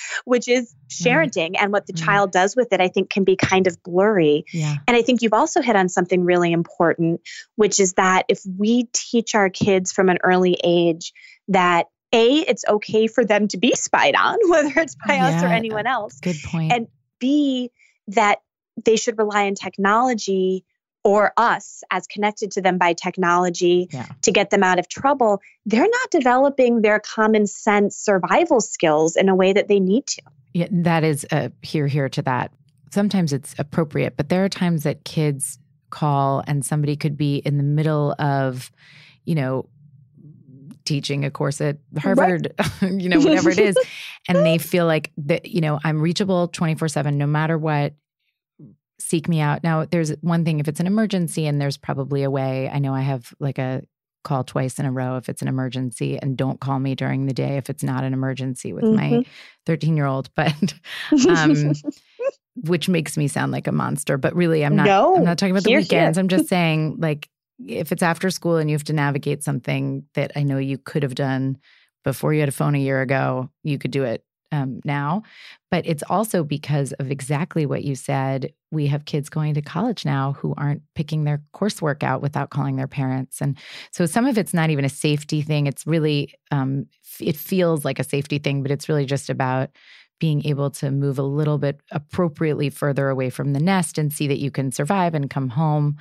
which 0.24 0.48
is 0.48 0.74
sharing, 0.88 1.30
mm. 1.30 1.56
and 1.58 1.72
what 1.72 1.86
the 1.86 1.92
mm. 1.92 2.04
child 2.04 2.30
does 2.30 2.54
with 2.54 2.72
it, 2.72 2.80
I 2.80 2.88
think 2.88 3.10
can 3.10 3.24
be 3.24 3.36
kind 3.36 3.66
of 3.66 3.82
blurry. 3.82 4.44
Yeah. 4.52 4.76
And 4.86 4.96
I 4.96 5.02
think 5.02 5.22
you've 5.22 5.32
also 5.32 5.60
hit 5.60 5.76
on 5.76 5.88
something 5.88 6.24
really 6.24 6.52
important, 6.52 7.20
which 7.56 7.80
is 7.80 7.94
that 7.94 8.26
if 8.28 8.40
we 8.58 8.88
teach 8.92 9.34
our 9.34 9.50
kids 9.50 9.92
from 9.92 10.08
an 10.08 10.18
early 10.22 10.58
age 10.62 11.12
that 11.48 11.86
a, 12.12 12.38
it's 12.38 12.64
okay 12.68 13.06
for 13.06 13.24
them 13.24 13.48
to 13.48 13.56
be 13.56 13.72
spied 13.74 14.14
on, 14.14 14.38
whether 14.48 14.72
it's 14.80 14.96
by 15.06 15.14
yeah, 15.14 15.28
us 15.28 15.42
or 15.42 15.46
anyone 15.46 15.86
else. 15.86 16.20
Good 16.20 16.36
point. 16.44 16.72
And 16.72 16.88
B, 17.18 17.70
that 18.08 18.40
they 18.84 18.96
should 18.96 19.18
rely 19.18 19.46
on 19.46 19.54
technology 19.54 20.64
or 21.06 21.32
us 21.36 21.84
as 21.88 22.06
connected 22.08 22.50
to 22.50 22.60
them 22.60 22.78
by 22.78 22.92
technology 22.92 23.88
yeah. 23.92 24.06
to 24.22 24.32
get 24.32 24.50
them 24.50 24.64
out 24.64 24.80
of 24.80 24.88
trouble, 24.88 25.40
they're 25.64 25.82
not 25.82 26.10
developing 26.10 26.82
their 26.82 26.98
common 26.98 27.46
sense 27.46 27.96
survival 27.96 28.60
skills 28.60 29.14
in 29.14 29.28
a 29.28 29.34
way 29.34 29.52
that 29.52 29.68
they 29.68 29.78
need 29.78 30.04
to. 30.04 30.22
Yeah, 30.52 30.66
that 30.70 31.04
is 31.04 31.24
a 31.30 31.52
here, 31.62 31.86
here 31.86 32.08
to 32.08 32.22
that. 32.22 32.52
Sometimes 32.90 33.32
it's 33.32 33.54
appropriate, 33.56 34.16
but 34.16 34.30
there 34.30 34.44
are 34.44 34.48
times 34.48 34.82
that 34.82 35.04
kids 35.04 35.60
call 35.90 36.42
and 36.48 36.66
somebody 36.66 36.96
could 36.96 37.16
be 37.16 37.36
in 37.36 37.56
the 37.56 37.62
middle 37.62 38.16
of, 38.18 38.72
you 39.24 39.36
know, 39.36 39.68
teaching 40.86 41.24
a 41.24 41.30
course 41.30 41.60
at 41.60 41.78
Harvard, 41.98 42.54
right. 42.58 42.92
you 42.92 43.08
know, 43.08 43.18
whatever 43.18 43.50
it 43.50 43.58
is. 43.58 43.76
and 44.28 44.38
they 44.38 44.58
feel 44.58 44.86
like 44.86 45.12
that, 45.18 45.46
you 45.46 45.60
know, 45.60 45.78
I'm 45.84 46.00
reachable 46.00 46.48
24 46.48 46.88
7, 46.88 47.18
no 47.18 47.26
matter 47.26 47.58
what. 47.58 47.94
Seek 48.98 49.28
me 49.28 49.40
out. 49.40 49.62
Now, 49.62 49.84
there's 49.84 50.10
one 50.22 50.46
thing 50.46 50.58
if 50.58 50.68
it's 50.68 50.80
an 50.80 50.86
emergency, 50.86 51.46
and 51.46 51.60
there's 51.60 51.76
probably 51.76 52.22
a 52.22 52.30
way. 52.30 52.70
I 52.70 52.78
know 52.78 52.94
I 52.94 53.02
have 53.02 53.34
like 53.38 53.58
a 53.58 53.82
call 54.24 54.42
twice 54.42 54.78
in 54.78 54.86
a 54.86 54.90
row 54.90 55.18
if 55.18 55.28
it's 55.28 55.42
an 55.42 55.48
emergency, 55.48 56.18
and 56.18 56.34
don't 56.36 56.58
call 56.58 56.78
me 56.78 56.94
during 56.94 57.26
the 57.26 57.34
day 57.34 57.58
if 57.58 57.68
it's 57.68 57.82
not 57.82 58.04
an 58.04 58.14
emergency 58.14 58.72
with 58.72 58.84
mm-hmm. 58.84 59.16
my 59.16 59.24
13 59.66 59.98
year 59.98 60.06
old. 60.06 60.30
But, 60.34 60.54
um, 61.28 61.74
which 62.62 62.88
makes 62.88 63.18
me 63.18 63.28
sound 63.28 63.52
like 63.52 63.66
a 63.66 63.72
monster. 63.72 64.16
But 64.16 64.34
really, 64.34 64.64
I'm 64.64 64.76
not. 64.76 64.86
No, 64.86 65.16
I'm 65.16 65.24
not 65.24 65.36
talking 65.36 65.52
about 65.52 65.64
the 65.64 65.76
weekends. 65.76 66.16
Here. 66.16 66.22
I'm 66.22 66.28
just 66.28 66.48
saying, 66.48 66.96
like, 66.98 67.28
if 67.64 67.92
it's 67.92 68.02
after 68.02 68.30
school 68.30 68.56
and 68.56 68.68
you 68.68 68.74
have 68.74 68.84
to 68.84 68.92
navigate 68.92 69.42
something 69.42 70.04
that 70.14 70.32
I 70.36 70.42
know 70.42 70.58
you 70.58 70.78
could 70.78 71.02
have 71.02 71.14
done 71.14 71.58
before 72.04 72.32
you 72.32 72.40
had 72.40 72.48
a 72.48 72.52
phone 72.52 72.74
a 72.74 72.78
year 72.78 73.00
ago, 73.00 73.50
you 73.62 73.78
could 73.78 73.90
do 73.90 74.04
it 74.04 74.24
um, 74.52 74.80
now. 74.84 75.22
But 75.70 75.86
it's 75.86 76.04
also 76.08 76.44
because 76.44 76.92
of 76.94 77.10
exactly 77.10 77.66
what 77.66 77.84
you 77.84 77.94
said. 77.94 78.52
We 78.70 78.86
have 78.86 79.04
kids 79.04 79.28
going 79.28 79.54
to 79.54 79.62
college 79.62 80.04
now 80.04 80.34
who 80.34 80.54
aren't 80.56 80.82
picking 80.94 81.24
their 81.24 81.42
coursework 81.54 82.02
out 82.02 82.22
without 82.22 82.50
calling 82.50 82.76
their 82.76 82.86
parents. 82.86 83.40
And 83.40 83.58
so 83.90 84.06
some 84.06 84.26
of 84.26 84.38
it's 84.38 84.54
not 84.54 84.70
even 84.70 84.84
a 84.84 84.90
safety 84.90 85.42
thing. 85.42 85.66
It's 85.66 85.86
really, 85.86 86.34
um, 86.50 86.86
it 87.20 87.36
feels 87.36 87.84
like 87.84 87.98
a 87.98 88.04
safety 88.04 88.38
thing, 88.38 88.62
but 88.62 88.70
it's 88.70 88.88
really 88.88 89.06
just 89.06 89.28
about 89.28 89.70
being 90.18 90.46
able 90.46 90.70
to 90.70 90.90
move 90.90 91.18
a 91.18 91.22
little 91.22 91.58
bit 91.58 91.80
appropriately 91.90 92.70
further 92.70 93.08
away 93.08 93.28
from 93.30 93.52
the 93.52 93.60
nest 93.60 93.98
and 93.98 94.12
see 94.12 94.26
that 94.28 94.38
you 94.38 94.50
can 94.50 94.72
survive 94.72 95.14
and 95.14 95.28
come 95.28 95.48
home. 95.48 95.96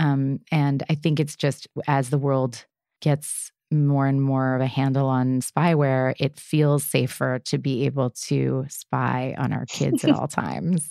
Um, 0.00 0.40
and 0.50 0.82
I 0.88 0.94
think 0.94 1.20
it's 1.20 1.36
just 1.36 1.68
as 1.86 2.08
the 2.08 2.18
world 2.18 2.64
gets 3.00 3.52
more 3.70 4.06
and 4.06 4.20
more 4.20 4.56
of 4.56 4.60
a 4.60 4.66
handle 4.66 5.06
on 5.06 5.40
spyware, 5.40 6.14
it 6.18 6.36
feels 6.36 6.82
safer 6.84 7.38
to 7.44 7.58
be 7.58 7.84
able 7.86 8.10
to 8.10 8.64
spy 8.68 9.34
on 9.38 9.52
our 9.52 9.64
kids 9.66 10.02
at 10.02 10.10
all 10.14 10.26
times. 10.26 10.90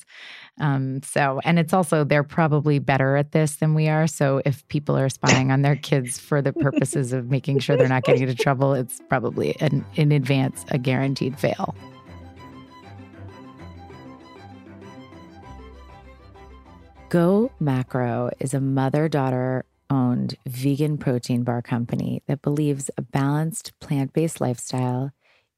Um, 0.61 1.01
so, 1.03 1.41
and 1.43 1.59
it's 1.59 1.73
also, 1.73 2.03
they're 2.03 2.23
probably 2.23 2.79
better 2.79 3.17
at 3.17 3.31
this 3.31 3.57
than 3.57 3.73
we 3.73 3.89
are. 3.89 4.07
So, 4.07 4.41
if 4.45 4.65
people 4.69 4.97
are 4.97 5.09
spying 5.09 5.51
on 5.51 5.61
their 5.61 5.75
kids 5.75 6.19
for 6.19 6.41
the 6.41 6.53
purposes 6.53 7.11
of 7.11 7.29
making 7.29 7.59
sure 7.59 7.75
they're 7.75 7.89
not 7.89 8.03
getting 8.03 8.21
into 8.21 8.35
trouble, 8.35 8.73
it's 8.73 9.01
probably 9.09 9.59
an, 9.59 9.85
in 9.95 10.11
advance 10.11 10.65
a 10.69 10.77
guaranteed 10.77 11.37
fail. 11.37 11.75
Go 17.09 17.51
Macro 17.59 18.29
is 18.39 18.53
a 18.53 18.61
mother 18.61 19.09
daughter 19.09 19.65
owned 19.89 20.35
vegan 20.45 20.99
protein 20.99 21.41
bar 21.41 21.59
company 21.63 22.21
that 22.27 22.43
believes 22.43 22.91
a 22.97 23.01
balanced 23.01 23.73
plant 23.79 24.13
based 24.13 24.39
lifestyle 24.39 25.11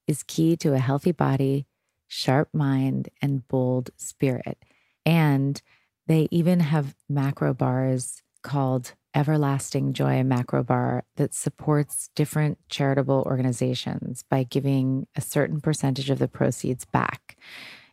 is 0.08 0.24
key 0.24 0.55
to 0.55 0.74
a 0.74 0.79
healthy 0.79 1.12
body, 1.12 1.67
sharp 2.08 2.48
mind, 2.53 3.10
and 3.22 3.46
bold 3.50 3.89
spirit. 3.98 4.60
And 5.05 5.62
they 6.08 6.29
even 6.31 6.62
have 6.62 6.96
macro 7.10 7.53
bars 7.53 8.22
called 8.43 8.93
Everlasting 9.13 9.91
Joy 9.91 10.24
Macro 10.24 10.63
Bar 10.63 11.03
that 11.17 11.34
supports 11.34 12.10
different 12.15 12.60
charitable 12.70 13.24
organizations 13.25 14.24
by 14.29 14.43
giving 14.43 15.05
a 15.17 15.22
certain 15.22 15.60
percentage 15.60 16.10
of 16.10 16.20
the 16.20 16.29
proceeds 16.29 16.86
back. 16.86 17.36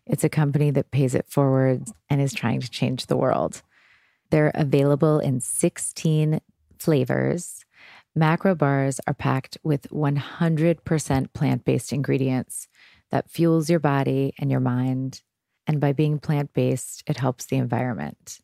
It's 0.08 0.24
a 0.24 0.30
company 0.30 0.70
that 0.70 0.90
pays 0.90 1.14
it 1.14 1.26
forward 1.28 1.84
and 2.08 2.20
is 2.20 2.32
trying 2.32 2.60
to 2.60 2.70
change 2.70 3.06
the 3.06 3.16
world. 3.16 3.62
They're 4.30 4.52
available 4.54 5.18
in 5.18 5.40
16 5.40 6.40
flavors. 6.78 7.64
Macro 8.16 8.54
bars 8.54 9.00
are 9.06 9.14
packed 9.14 9.58
with 9.62 9.88
100% 9.90 11.32
plant 11.32 11.64
based 11.64 11.92
ingredients 11.92 12.68
that 13.10 13.30
fuels 13.30 13.68
your 13.68 13.80
body 13.80 14.32
and 14.38 14.50
your 14.50 14.60
mind. 14.60 15.22
And 15.66 15.80
by 15.80 15.92
being 15.92 16.18
plant 16.18 16.54
based, 16.54 17.04
it 17.06 17.18
helps 17.18 17.44
the 17.44 17.56
environment. 17.56 18.40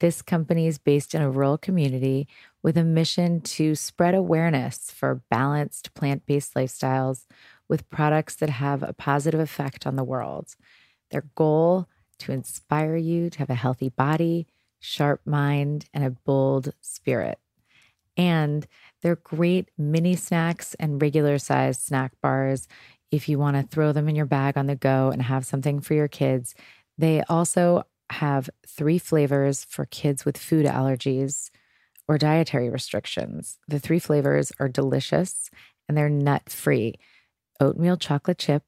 This 0.00 0.22
company 0.22 0.66
is 0.66 0.78
based 0.78 1.14
in 1.14 1.22
a 1.22 1.30
rural 1.30 1.56
community 1.56 2.26
with 2.62 2.76
a 2.76 2.84
mission 2.84 3.40
to 3.42 3.74
spread 3.74 4.14
awareness 4.14 4.90
for 4.90 5.22
balanced 5.30 5.94
plant 5.94 6.26
based 6.26 6.54
lifestyles 6.54 7.26
with 7.68 7.88
products 7.90 8.34
that 8.36 8.50
have 8.50 8.82
a 8.82 8.92
positive 8.92 9.40
effect 9.40 9.86
on 9.86 9.96
the 9.96 10.04
world. 10.04 10.56
Their 11.10 11.24
goal 11.34 11.88
to 12.18 12.32
inspire 12.32 12.96
you 12.96 13.30
to 13.30 13.38
have 13.38 13.50
a 13.50 13.54
healthy 13.54 13.90
body, 13.90 14.46
sharp 14.80 15.20
mind, 15.24 15.86
and 15.92 16.04
a 16.04 16.10
bold 16.10 16.72
spirit. 16.80 17.38
And 18.16 18.66
they're 19.02 19.16
great 19.16 19.70
mini 19.76 20.16
snacks 20.16 20.74
and 20.80 21.00
regular 21.00 21.38
sized 21.38 21.82
snack 21.82 22.12
bars 22.22 22.66
if 23.10 23.28
you 23.28 23.38
want 23.38 23.56
to 23.56 23.62
throw 23.62 23.92
them 23.92 24.08
in 24.08 24.16
your 24.16 24.26
bag 24.26 24.56
on 24.56 24.66
the 24.66 24.74
go 24.74 25.10
and 25.10 25.22
have 25.22 25.46
something 25.46 25.80
for 25.80 25.94
your 25.94 26.08
kids. 26.08 26.54
They 26.98 27.22
also 27.28 27.84
have 28.10 28.48
three 28.66 28.98
flavors 28.98 29.64
for 29.64 29.84
kids 29.86 30.24
with 30.24 30.38
food 30.38 30.66
allergies 30.66 31.50
or 32.08 32.18
dietary 32.18 32.70
restrictions. 32.70 33.58
The 33.68 33.78
three 33.78 33.98
flavors 33.98 34.52
are 34.58 34.68
delicious 34.68 35.50
and 35.88 35.96
they're 35.96 36.08
nut 36.08 36.48
free 36.48 36.94
oatmeal 37.60 37.96
chocolate 37.96 38.38
chip, 38.38 38.62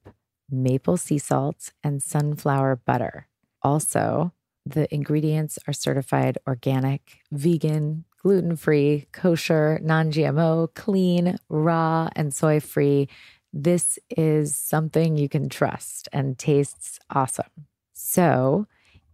maple 0.50 0.96
sea 0.96 1.18
salt, 1.18 1.72
and 1.82 2.02
sunflower 2.02 2.76
butter. 2.84 3.28
Also, 3.62 4.32
the 4.64 4.92
ingredients 4.94 5.58
are 5.66 5.72
certified 5.72 6.38
organic, 6.46 7.18
vegan, 7.32 8.04
gluten 8.22 8.56
free, 8.56 9.06
kosher, 9.12 9.80
non 9.82 10.10
GMO, 10.10 10.72
clean, 10.74 11.38
raw, 11.48 12.08
and 12.14 12.34
soy 12.34 12.60
free. 12.60 13.08
This 13.52 13.98
is 14.10 14.54
something 14.54 15.16
you 15.16 15.28
can 15.28 15.48
trust 15.48 16.08
and 16.12 16.38
tastes 16.38 16.98
awesome. 17.10 17.66
So, 17.94 18.66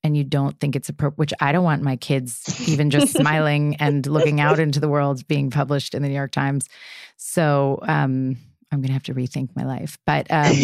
and 0.02 0.16
you 0.16 0.24
don't 0.24 0.58
think 0.60 0.76
it's 0.76 0.88
appropriate, 0.88 1.18
which 1.18 1.34
I 1.40 1.52
don't 1.52 1.64
want 1.64 1.82
my 1.82 1.96
kids 1.96 2.68
even 2.68 2.90
just 2.90 3.12
smiling 3.16 3.76
and 3.76 4.06
looking 4.06 4.40
out 4.40 4.58
into 4.58 4.80
the 4.80 4.88
world 4.88 5.26
being 5.28 5.50
published 5.50 5.94
in 5.94 6.02
the 6.02 6.08
New 6.08 6.14
York 6.14 6.32
Times. 6.32 6.68
So 7.16 7.78
um, 7.82 8.36
I'm 8.72 8.80
going 8.80 8.88
to 8.88 8.92
have 8.92 9.02
to 9.04 9.14
rethink 9.14 9.50
my 9.54 9.64
life. 9.64 9.98
But 10.06 10.26
um, 10.30 10.56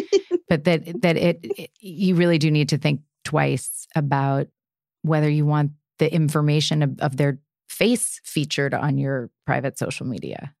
but 0.48 0.64
that 0.64 1.02
that 1.02 1.16
it, 1.16 1.40
it 1.42 1.70
you 1.80 2.14
really 2.14 2.38
do 2.38 2.50
need 2.50 2.70
to 2.70 2.78
think 2.78 3.00
twice 3.24 3.86
about 3.94 4.48
whether 5.02 5.28
you 5.28 5.46
want 5.46 5.72
the 5.98 6.12
information 6.12 6.82
of, 6.82 7.00
of 7.00 7.16
their 7.16 7.38
face 7.68 8.20
featured 8.24 8.74
on 8.74 8.98
your 8.98 9.30
private 9.46 9.78
social 9.78 10.06
media. 10.06 10.54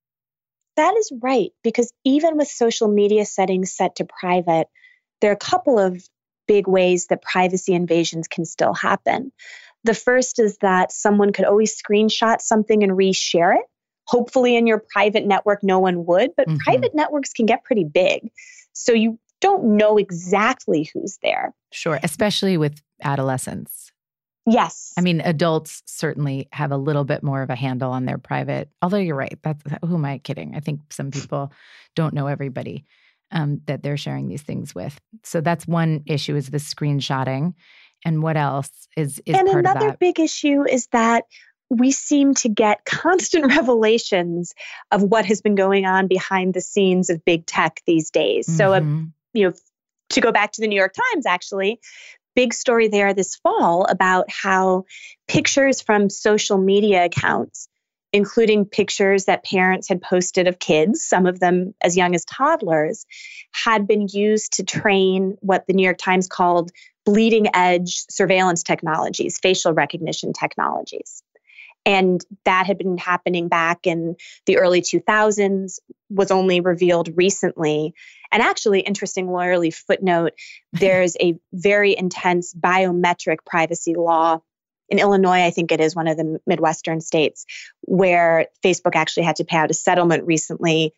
That 0.76 0.96
is 0.96 1.12
right, 1.22 1.50
because 1.62 1.92
even 2.04 2.36
with 2.36 2.48
social 2.48 2.88
media 2.88 3.24
settings 3.24 3.72
set 3.72 3.96
to 3.96 4.06
private, 4.06 4.66
there 5.20 5.30
are 5.30 5.34
a 5.34 5.36
couple 5.36 5.78
of 5.78 6.02
big 6.46 6.66
ways 6.66 7.06
that 7.06 7.22
privacy 7.22 7.74
invasions 7.74 8.28
can 8.28 8.44
still 8.44 8.74
happen. 8.74 9.32
The 9.84 9.94
first 9.94 10.38
is 10.38 10.58
that 10.58 10.92
someone 10.92 11.32
could 11.32 11.44
always 11.44 11.80
screenshot 11.80 12.40
something 12.40 12.82
and 12.82 12.92
reshare 12.92 13.54
it. 13.56 13.64
Hopefully, 14.06 14.56
in 14.56 14.66
your 14.66 14.82
private 14.90 15.26
network, 15.26 15.62
no 15.62 15.78
one 15.78 16.04
would, 16.06 16.30
but 16.36 16.46
mm-hmm. 16.46 16.58
private 16.58 16.94
networks 16.94 17.32
can 17.32 17.46
get 17.46 17.64
pretty 17.64 17.84
big. 17.84 18.30
So 18.72 18.92
you 18.92 19.18
don't 19.40 19.76
know 19.76 19.98
exactly 19.98 20.90
who's 20.92 21.18
there. 21.22 21.54
Sure, 21.72 21.98
especially 22.02 22.56
with 22.56 22.82
adolescents. 23.02 23.92
Yes. 24.46 24.92
I 24.98 25.00
mean, 25.00 25.22
adults 25.22 25.82
certainly 25.86 26.48
have 26.52 26.70
a 26.70 26.76
little 26.76 27.04
bit 27.04 27.22
more 27.22 27.42
of 27.42 27.48
a 27.48 27.54
handle 27.54 27.92
on 27.92 28.04
their 28.04 28.18
private. 28.18 28.68
Although 28.82 28.98
you're 28.98 29.16
right, 29.16 29.38
that's 29.42 29.62
who 29.86 29.94
am 29.94 30.04
I 30.04 30.18
kidding? 30.18 30.54
I 30.54 30.60
think 30.60 30.80
some 30.90 31.10
people 31.10 31.50
don't 31.94 32.14
know 32.14 32.26
everybody 32.26 32.84
um, 33.34 33.60
that 33.66 33.82
they're 33.82 33.96
sharing 33.96 34.28
these 34.28 34.42
things 34.42 34.74
with. 34.74 34.98
So 35.22 35.40
that's 35.40 35.66
one 35.66 36.02
issue 36.06 36.36
is 36.36 36.50
the 36.50 36.58
screenshotting. 36.58 37.54
And 38.04 38.22
what 38.22 38.36
else 38.36 38.70
is 38.96 39.20
is 39.26 39.36
and 39.36 39.48
part 39.48 39.66
another 39.66 39.86
of 39.86 39.92
that? 39.92 39.98
big 39.98 40.20
issue 40.20 40.64
is 40.68 40.86
that 40.92 41.24
we 41.70 41.90
seem 41.90 42.34
to 42.34 42.48
get 42.48 42.84
constant 42.86 43.46
revelations 43.46 44.54
of 44.90 45.02
what 45.02 45.26
has 45.26 45.42
been 45.42 45.54
going 45.54 45.84
on 45.84 46.06
behind 46.06 46.54
the 46.54 46.60
scenes 46.60 47.10
of 47.10 47.24
big 47.24 47.44
tech 47.46 47.80
these 47.86 48.10
days. 48.10 48.46
So, 48.46 48.72
uh, 48.72 48.80
Mhm. 48.80 49.12
you 49.32 49.48
know, 49.48 49.54
to 50.10 50.20
go 50.20 50.30
back 50.32 50.52
to 50.52 50.60
the 50.60 50.68
New 50.68 50.76
York 50.76 50.94
Times, 51.12 51.26
actually, 51.26 51.80
big 52.36 52.52
story 52.52 52.88
there 52.88 53.14
this 53.14 53.36
fall 53.36 53.84
about 53.86 54.26
how 54.30 54.84
pictures 55.28 55.80
from 55.80 56.10
social 56.10 56.58
media 56.58 57.04
accounts, 57.04 57.68
including 58.14 58.64
pictures 58.64 59.24
that 59.24 59.44
parents 59.44 59.88
had 59.88 60.00
posted 60.00 60.46
of 60.46 60.60
kids, 60.60 61.02
some 61.02 61.26
of 61.26 61.40
them 61.40 61.74
as 61.82 61.96
young 61.96 62.14
as 62.14 62.24
toddlers, 62.24 63.06
had 63.50 63.88
been 63.88 64.06
used 64.08 64.52
to 64.52 64.62
train 64.62 65.36
what 65.40 65.66
the 65.66 65.72
New 65.72 65.82
York 65.82 65.98
Times 65.98 66.28
called 66.28 66.70
bleeding 67.04 67.48
edge 67.54 68.04
surveillance 68.08 68.62
technologies, 68.62 69.40
facial 69.42 69.72
recognition 69.72 70.32
technologies. 70.32 71.24
And 71.84 72.24
that 72.44 72.66
had 72.66 72.78
been 72.78 72.98
happening 72.98 73.48
back 73.48 73.80
in 73.84 74.14
the 74.46 74.58
early 74.58 74.80
2000s, 74.80 75.80
was 76.08 76.30
only 76.30 76.60
revealed 76.60 77.10
recently. 77.16 77.94
And 78.30 78.44
actually, 78.44 78.80
interesting 78.80 79.26
lawyerly 79.26 79.74
footnote 79.74 80.34
there's 80.72 81.16
a 81.20 81.34
very 81.52 81.96
intense 81.98 82.54
biometric 82.54 83.38
privacy 83.44 83.94
law 83.96 84.38
in 84.88 84.98
Illinois, 84.98 85.44
I 85.44 85.50
think 85.50 85.72
it 85.72 85.80
is 85.80 85.96
one 85.96 86.08
of 86.08 86.16
the 86.16 86.38
Midwestern 86.46 87.00
states, 87.00 87.46
where 87.82 88.46
Facebook 88.64 88.94
actually 88.94 89.24
had 89.24 89.36
to 89.36 89.44
pay 89.44 89.56
out 89.56 89.70
a 89.70 89.74
settlement 89.74 90.26
recently 90.26 90.92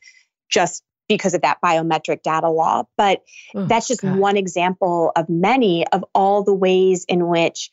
just 0.50 0.82
because 1.08 1.34
of 1.34 1.42
that 1.42 1.58
biometric 1.64 2.22
data 2.22 2.48
law. 2.48 2.84
But 2.96 3.22
Oh, 3.54 3.66
that's 3.66 3.86
just 3.88 4.02
God. 4.02 4.18
one 4.18 4.36
example 4.36 5.12
of 5.14 5.28
many 5.28 5.86
of 5.88 6.04
all 6.14 6.42
the 6.42 6.54
ways 6.54 7.04
in 7.08 7.28
which 7.28 7.70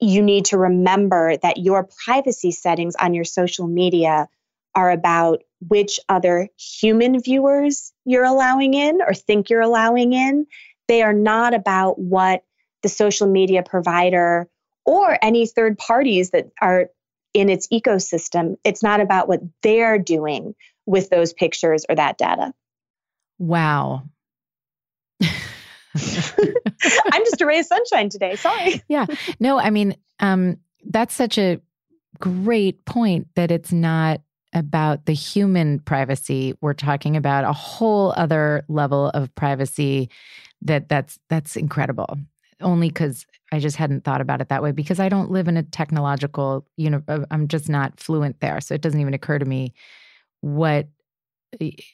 you 0.00 0.22
need 0.22 0.44
to 0.46 0.58
remember 0.58 1.36
that 1.38 1.56
your 1.56 1.88
privacy 2.04 2.52
settings 2.52 2.94
on 2.94 3.14
your 3.14 3.24
social 3.24 3.66
media 3.66 4.28
are 4.76 4.90
about 4.92 5.42
which 5.66 5.98
other 6.08 6.48
human 6.56 7.20
viewers 7.20 7.92
you're 8.04 8.24
allowing 8.24 8.74
in 8.74 9.00
or 9.04 9.12
think 9.12 9.50
you're 9.50 9.60
allowing 9.60 10.12
in. 10.12 10.46
They 10.86 11.02
are 11.02 11.12
not 11.12 11.52
about 11.52 11.98
what 11.98 12.44
the 12.84 12.88
social 12.88 13.26
media 13.26 13.64
provider 13.64 14.48
or 14.88 15.18
any 15.20 15.46
third 15.46 15.76
parties 15.76 16.30
that 16.30 16.50
are 16.62 16.86
in 17.34 17.50
its 17.50 17.68
ecosystem. 17.68 18.56
It's 18.64 18.82
not 18.82 19.00
about 19.00 19.28
what 19.28 19.40
they're 19.62 19.98
doing 19.98 20.54
with 20.86 21.10
those 21.10 21.34
pictures 21.34 21.84
or 21.90 21.94
that 21.94 22.16
data. 22.16 22.54
Wow. 23.38 24.04
I'm 25.20 25.28
just 25.94 27.42
a 27.42 27.46
ray 27.46 27.58
of 27.58 27.66
sunshine 27.66 28.08
today. 28.08 28.36
Sorry. 28.36 28.82
yeah. 28.88 29.04
No, 29.38 29.58
I 29.58 29.68
mean, 29.68 29.94
um, 30.20 30.56
that's 30.86 31.14
such 31.14 31.36
a 31.36 31.60
great 32.18 32.82
point 32.86 33.28
that 33.34 33.50
it's 33.50 33.72
not 33.72 34.22
about 34.54 35.04
the 35.04 35.12
human 35.12 35.80
privacy. 35.80 36.54
We're 36.62 36.72
talking 36.72 37.14
about 37.14 37.44
a 37.44 37.52
whole 37.52 38.14
other 38.16 38.64
level 38.68 39.10
of 39.10 39.34
privacy 39.34 40.08
that 40.62 40.88
that's 40.88 41.18
that's 41.28 41.56
incredible. 41.56 42.16
Only 42.60 42.88
because 42.88 43.26
I 43.52 43.60
just 43.60 43.76
hadn't 43.76 44.04
thought 44.04 44.20
about 44.20 44.40
it 44.40 44.48
that 44.48 44.62
way 44.62 44.72
because 44.72 45.00
I 45.00 45.08
don't 45.08 45.30
live 45.30 45.48
in 45.48 45.56
a 45.56 45.62
technological, 45.62 46.66
you 46.76 46.90
know, 46.90 47.02
I'm 47.30 47.48
just 47.48 47.68
not 47.68 48.00
fluent 48.00 48.40
there. 48.40 48.60
So 48.60 48.74
it 48.74 48.80
doesn't 48.80 49.00
even 49.00 49.14
occur 49.14 49.38
to 49.38 49.44
me 49.44 49.74
what 50.40 50.88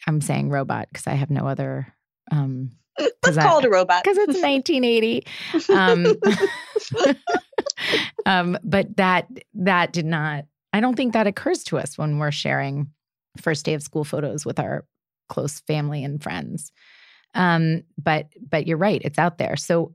I'm 0.06 0.20
saying 0.20 0.50
robot 0.50 0.88
because 0.90 1.06
I 1.06 1.14
have 1.14 1.30
no 1.30 1.46
other 1.46 1.94
um 2.30 2.70
Let's 2.98 3.38
I- 3.38 3.42
call 3.42 3.58
it 3.58 3.64
a 3.64 3.70
robot. 3.70 4.04
because 4.04 4.18
it's 4.18 4.42
1980. 4.42 5.26
Um, 5.68 7.14
um, 8.26 8.58
but 8.62 8.96
that 8.96 9.28
that 9.54 9.92
did 9.92 10.06
not. 10.06 10.44
I 10.72 10.80
don't 10.80 10.96
think 10.96 11.12
that 11.12 11.26
occurs 11.26 11.64
to 11.64 11.78
us 11.78 11.98
when 11.98 12.18
we're 12.18 12.30
sharing 12.30 12.90
first 13.40 13.64
day 13.64 13.74
of 13.74 13.82
school 13.82 14.04
photos 14.04 14.44
with 14.46 14.58
our 14.58 14.84
close 15.28 15.60
family 15.60 16.04
and 16.04 16.22
friends. 16.22 16.72
Um, 17.34 17.82
but 17.98 18.28
but 18.48 18.66
you're 18.66 18.76
right, 18.78 19.02
it's 19.04 19.18
out 19.18 19.38
there. 19.38 19.56
So 19.56 19.94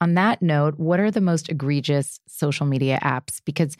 on 0.00 0.14
that 0.14 0.40
note, 0.40 0.78
what 0.78 1.00
are 1.00 1.10
the 1.10 1.20
most 1.20 1.48
egregious 1.48 2.20
social 2.26 2.66
media 2.66 2.98
apps? 3.02 3.40
Because 3.44 3.76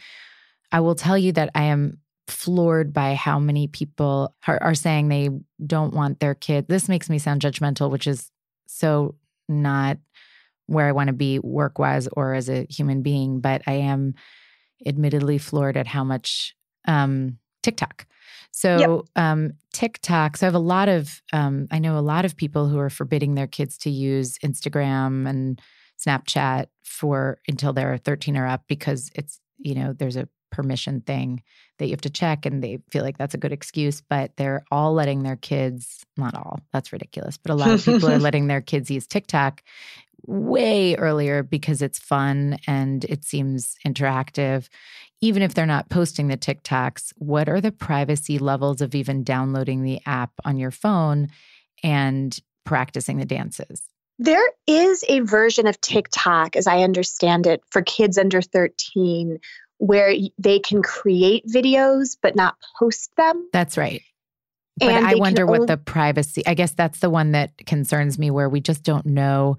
I 0.72 0.80
will 0.80 0.94
tell 0.94 1.16
you 1.16 1.32
that 1.32 1.50
I 1.54 1.64
am 1.64 1.98
floored 2.28 2.92
by 2.92 3.14
how 3.14 3.38
many 3.38 3.66
people 3.66 4.34
are, 4.46 4.62
are 4.62 4.74
saying 4.74 5.08
they 5.08 5.30
don't 5.66 5.94
want 5.94 6.20
their 6.20 6.34
kid. 6.34 6.68
This 6.68 6.88
makes 6.88 7.10
me 7.10 7.18
sound 7.18 7.42
judgmental, 7.42 7.90
which 7.90 8.06
is 8.06 8.30
so 8.66 9.16
not 9.48 9.98
where 10.66 10.86
I 10.86 10.92
want 10.92 11.08
to 11.08 11.12
be 11.12 11.40
work 11.40 11.78
wise 11.78 12.08
or 12.12 12.34
as 12.34 12.48
a 12.48 12.66
human 12.70 13.02
being, 13.02 13.40
but 13.40 13.62
I 13.66 13.72
am 13.72 14.14
admittedly 14.86 15.38
floored 15.38 15.76
at 15.76 15.88
how 15.88 16.04
much 16.04 16.54
um, 16.86 17.38
TikTok. 17.62 18.06
So 18.52 18.78
um, 19.16 19.52
TikTok. 19.72 20.36
So 20.36 20.46
I 20.46 20.48
have 20.48 20.54
a 20.54 20.58
lot 20.58 20.88
of 20.88 21.20
um, 21.32 21.66
I 21.70 21.78
know 21.78 21.98
a 21.98 22.00
lot 22.00 22.24
of 22.24 22.36
people 22.36 22.68
who 22.68 22.78
are 22.78 22.90
forbidding 22.90 23.34
their 23.34 23.46
kids 23.46 23.76
to 23.78 23.90
use 23.90 24.38
Instagram 24.38 25.28
and 25.28 25.60
Snapchat 26.04 26.66
for 26.82 27.38
until 27.48 27.72
they're 27.72 27.98
13 27.98 28.36
or 28.36 28.46
up 28.46 28.64
because 28.68 29.10
it's 29.14 29.40
you 29.58 29.74
know 29.74 29.92
there's 29.92 30.16
a 30.16 30.28
permission 30.50 31.00
thing 31.00 31.42
that 31.78 31.86
you 31.86 31.92
have 31.92 32.00
to 32.00 32.10
check 32.10 32.44
and 32.44 32.62
they 32.62 32.78
feel 32.90 33.04
like 33.04 33.16
that's 33.16 33.34
a 33.34 33.38
good 33.38 33.52
excuse 33.52 34.00
but 34.00 34.36
they're 34.36 34.64
all 34.72 34.92
letting 34.92 35.22
their 35.22 35.36
kids 35.36 36.04
not 36.16 36.34
all 36.34 36.58
that's 36.72 36.92
ridiculous 36.92 37.36
but 37.36 37.52
a 37.52 37.54
lot 37.54 37.70
of 37.70 37.84
people 37.84 38.10
are 38.10 38.18
letting 38.20 38.48
their 38.48 38.60
kids 38.60 38.90
use 38.90 39.06
TikTok 39.06 39.62
way 40.26 40.94
earlier 40.96 41.42
because 41.42 41.82
it's 41.82 41.98
fun 41.98 42.58
and 42.66 43.04
it 43.04 43.24
seems 43.24 43.76
interactive. 43.86 44.68
Even 45.20 45.42
if 45.42 45.54
they're 45.54 45.66
not 45.66 45.90
posting 45.90 46.28
the 46.28 46.36
TikToks 46.36 47.12
what 47.16 47.48
are 47.48 47.60
the 47.60 47.72
privacy 47.72 48.38
levels 48.38 48.80
of 48.80 48.94
even 48.94 49.24
downloading 49.24 49.82
the 49.82 50.00
app 50.06 50.32
on 50.44 50.56
your 50.56 50.70
phone 50.70 51.28
and 51.82 52.38
practicing 52.64 53.18
the 53.18 53.24
dances 53.24 53.82
There 54.22 54.50
is 54.66 55.02
a 55.08 55.20
version 55.20 55.66
of 55.66 55.80
TikTok, 55.80 56.54
as 56.54 56.66
I 56.66 56.82
understand 56.82 57.46
it, 57.46 57.62
for 57.70 57.80
kids 57.80 58.18
under 58.18 58.42
13 58.42 59.38
where 59.78 60.14
they 60.36 60.58
can 60.58 60.82
create 60.82 61.46
videos 61.46 62.18
but 62.20 62.36
not 62.36 62.56
post 62.78 63.10
them. 63.16 63.48
That's 63.50 63.78
right. 63.78 64.02
But 64.78 64.90
And 64.90 65.06
I 65.06 65.14
wonder 65.14 65.46
what 65.46 65.60
only- 65.60 65.66
the 65.68 65.78
privacy, 65.78 66.46
I 66.46 66.52
guess 66.52 66.72
that's 66.72 67.00
the 67.00 67.08
one 67.08 67.32
that 67.32 67.56
concerns 67.66 68.18
me 68.18 68.30
where 68.30 68.50
we 68.50 68.60
just 68.60 68.82
don't 68.82 69.06
know 69.06 69.56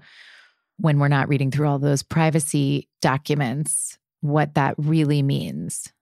when 0.76 1.00
we're 1.00 1.08
not 1.08 1.28
reading 1.28 1.50
through 1.50 1.66
all 1.66 1.80
those 1.80 2.04
privacy 2.04 2.88
documents 3.00 3.98
what 4.20 4.54
that 4.54 4.76
really 4.78 5.22
means. 5.22 5.92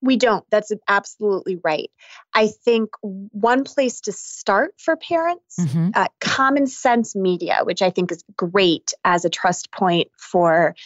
We 0.00 0.16
don't. 0.16 0.44
That's 0.50 0.72
absolutely 0.86 1.58
right. 1.62 1.90
I 2.32 2.48
think 2.64 2.90
one 3.02 3.64
place 3.64 4.02
to 4.02 4.12
start 4.12 4.74
for 4.78 4.96
parents, 4.96 5.56
Mhm. 5.58 5.90
uh, 5.96 6.06
Common 6.20 6.66
Sense 6.66 7.16
Media, 7.16 7.60
which 7.64 7.82
I 7.82 7.90
think 7.90 8.12
is 8.12 8.22
great 8.36 8.92
as 9.04 9.24
a 9.24 9.30
trust 9.30 9.72
point 9.72 10.08
for 10.16 10.76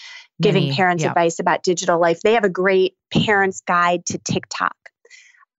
giving 0.40 0.72
parents 0.74 1.02
yeah. 1.04 1.10
advice 1.10 1.38
about 1.38 1.62
digital 1.62 2.00
life. 2.00 2.20
They 2.20 2.34
have 2.34 2.44
a 2.44 2.48
great 2.50 2.96
parent's 3.12 3.60
guide 3.60 4.06
to 4.06 4.18
TikTok. 4.18 4.76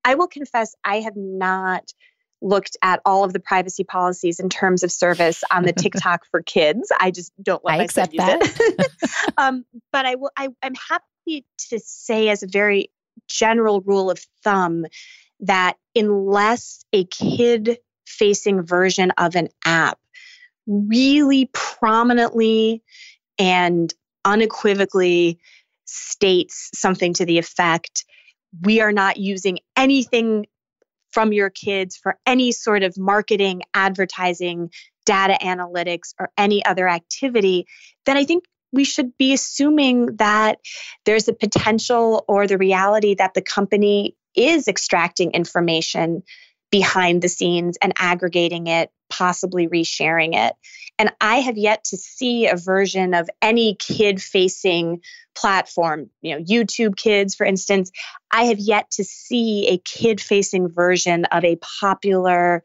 I 0.03 0.15
will 0.15 0.27
confess, 0.27 0.75
I 0.83 1.01
have 1.01 1.15
not 1.15 1.93
looked 2.41 2.75
at 2.81 2.99
all 3.05 3.23
of 3.23 3.31
the 3.31 3.39
privacy 3.39 3.83
policies 3.85 4.39
in 4.39 4.49
terms 4.49 4.83
of 4.83 4.91
service 4.91 5.43
on 5.49 5.63
the 5.63 5.71
TikTok 5.77 6.25
for 6.29 6.41
kids. 6.41 6.91
I 6.99 7.11
just 7.11 7.31
don't 7.41 7.63
let 7.63 7.75
I 7.75 7.77
my 7.77 7.83
accept 7.85 8.13
use 8.13 8.23
it. 8.25 8.91
um, 9.37 9.63
but 9.91 10.05
I 10.05 10.15
will. 10.15 10.31
I, 10.35 10.49
I'm 10.61 10.75
happy 10.75 11.45
to 11.69 11.79
say, 11.79 12.29
as 12.29 12.43
a 12.43 12.47
very 12.47 12.91
general 13.27 13.81
rule 13.81 14.09
of 14.09 14.19
thumb, 14.43 14.85
that 15.41 15.75
unless 15.95 16.85
a 16.93 17.05
kid-facing 17.05 18.63
version 18.63 19.11
of 19.17 19.35
an 19.35 19.49
app 19.65 19.99
really 20.67 21.49
prominently 21.53 22.81
and 23.37 23.93
unequivocally 24.25 25.39
states 25.85 26.69
something 26.73 27.13
to 27.13 27.25
the 27.25 27.37
effect 27.37 28.05
we 28.61 28.81
are 28.81 28.91
not 28.91 29.17
using 29.17 29.59
anything 29.75 30.45
from 31.11 31.33
your 31.33 31.49
kids 31.49 31.95
for 31.95 32.17
any 32.25 32.51
sort 32.51 32.83
of 32.83 32.97
marketing, 32.97 33.61
advertising, 33.73 34.71
data 35.05 35.37
analytics, 35.41 36.13
or 36.19 36.29
any 36.37 36.65
other 36.65 36.87
activity, 36.87 37.67
then 38.05 38.17
I 38.17 38.25
think 38.25 38.45
we 38.73 38.83
should 38.83 39.15
be 39.17 39.31
assuming 39.31 40.17
that 40.17 40.59
there's 41.05 41.27
a 41.29 41.33
potential 41.33 42.25
or 42.27 42.47
the 42.47 42.57
reality 42.57 43.15
that 43.15 43.35
the 43.35 43.41
company 43.41 44.17
is 44.35 44.67
extracting 44.67 45.31
information 45.31 46.23
behind 46.71 47.21
the 47.21 47.29
scenes 47.29 47.77
and 47.81 47.93
aggregating 47.97 48.65
it, 48.65 48.89
possibly 49.09 49.67
resharing 49.67 50.35
it. 50.35 50.55
And 50.97 51.13
I 51.21 51.41
have 51.41 51.57
yet 51.57 51.83
to 51.85 51.97
see 51.97 52.47
a 52.47 52.55
version 52.55 53.13
of 53.13 53.29
any 53.43 53.75
kid 53.75 54.21
facing 54.21 55.01
platform, 55.35 56.09
you 56.21 56.35
know, 56.35 56.43
YouTube 56.43 56.95
Kids, 56.95 57.35
for 57.35 57.45
instance. 57.45 57.91
I 58.31 58.45
have 58.45 58.59
yet 58.59 58.89
to 58.91 59.03
see 59.03 59.67
a 59.67 59.77
kid 59.77 60.19
facing 60.19 60.67
version 60.67 61.25
of 61.25 61.43
a 61.43 61.57
popular 61.57 62.63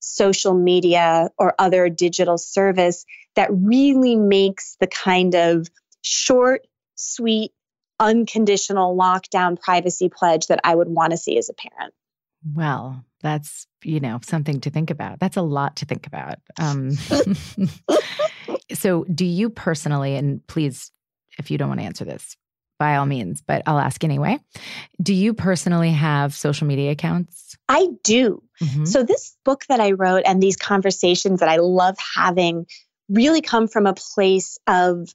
social 0.00 0.54
media 0.54 1.30
or 1.38 1.54
other 1.58 1.88
digital 1.88 2.38
service 2.38 3.04
that 3.36 3.48
really 3.52 4.16
makes 4.16 4.76
the 4.80 4.86
kind 4.86 5.34
of 5.34 5.68
short, 6.02 6.66
sweet, 6.96 7.52
unconditional 7.98 8.96
lockdown 8.96 9.60
privacy 9.60 10.08
pledge 10.08 10.46
that 10.46 10.60
I 10.64 10.74
would 10.74 10.88
want 10.88 11.12
to 11.12 11.16
see 11.16 11.38
as 11.38 11.50
a 11.50 11.54
parent. 11.54 11.94
Well, 12.54 13.04
that's, 13.22 13.66
you 13.84 14.00
know, 14.00 14.18
something 14.22 14.60
to 14.62 14.70
think 14.70 14.90
about. 14.90 15.20
That's 15.20 15.36
a 15.36 15.42
lot 15.42 15.76
to 15.76 15.84
think 15.84 16.06
about. 16.06 16.38
Um, 16.58 16.92
so, 18.72 19.04
do 19.04 19.26
you 19.26 19.50
personally, 19.50 20.16
and 20.16 20.44
please, 20.46 20.90
if 21.38 21.50
you 21.50 21.58
don't 21.58 21.68
want 21.68 21.80
to 21.80 21.86
answer 21.86 22.06
this, 22.06 22.36
by 22.80 22.96
all 22.96 23.06
means, 23.06 23.42
but 23.46 23.62
I'll 23.66 23.78
ask 23.78 24.02
anyway. 24.02 24.40
Do 25.00 25.14
you 25.14 25.34
personally 25.34 25.92
have 25.92 26.34
social 26.34 26.66
media 26.66 26.90
accounts? 26.90 27.56
I 27.68 27.88
do. 28.02 28.42
Mm-hmm. 28.60 28.86
So, 28.86 29.04
this 29.04 29.36
book 29.44 29.64
that 29.68 29.78
I 29.78 29.92
wrote 29.92 30.22
and 30.26 30.42
these 30.42 30.56
conversations 30.56 31.38
that 31.40 31.48
I 31.48 31.56
love 31.56 31.96
having 32.16 32.66
really 33.08 33.42
come 33.42 33.68
from 33.68 33.86
a 33.86 33.94
place 33.94 34.58
of 34.66 35.14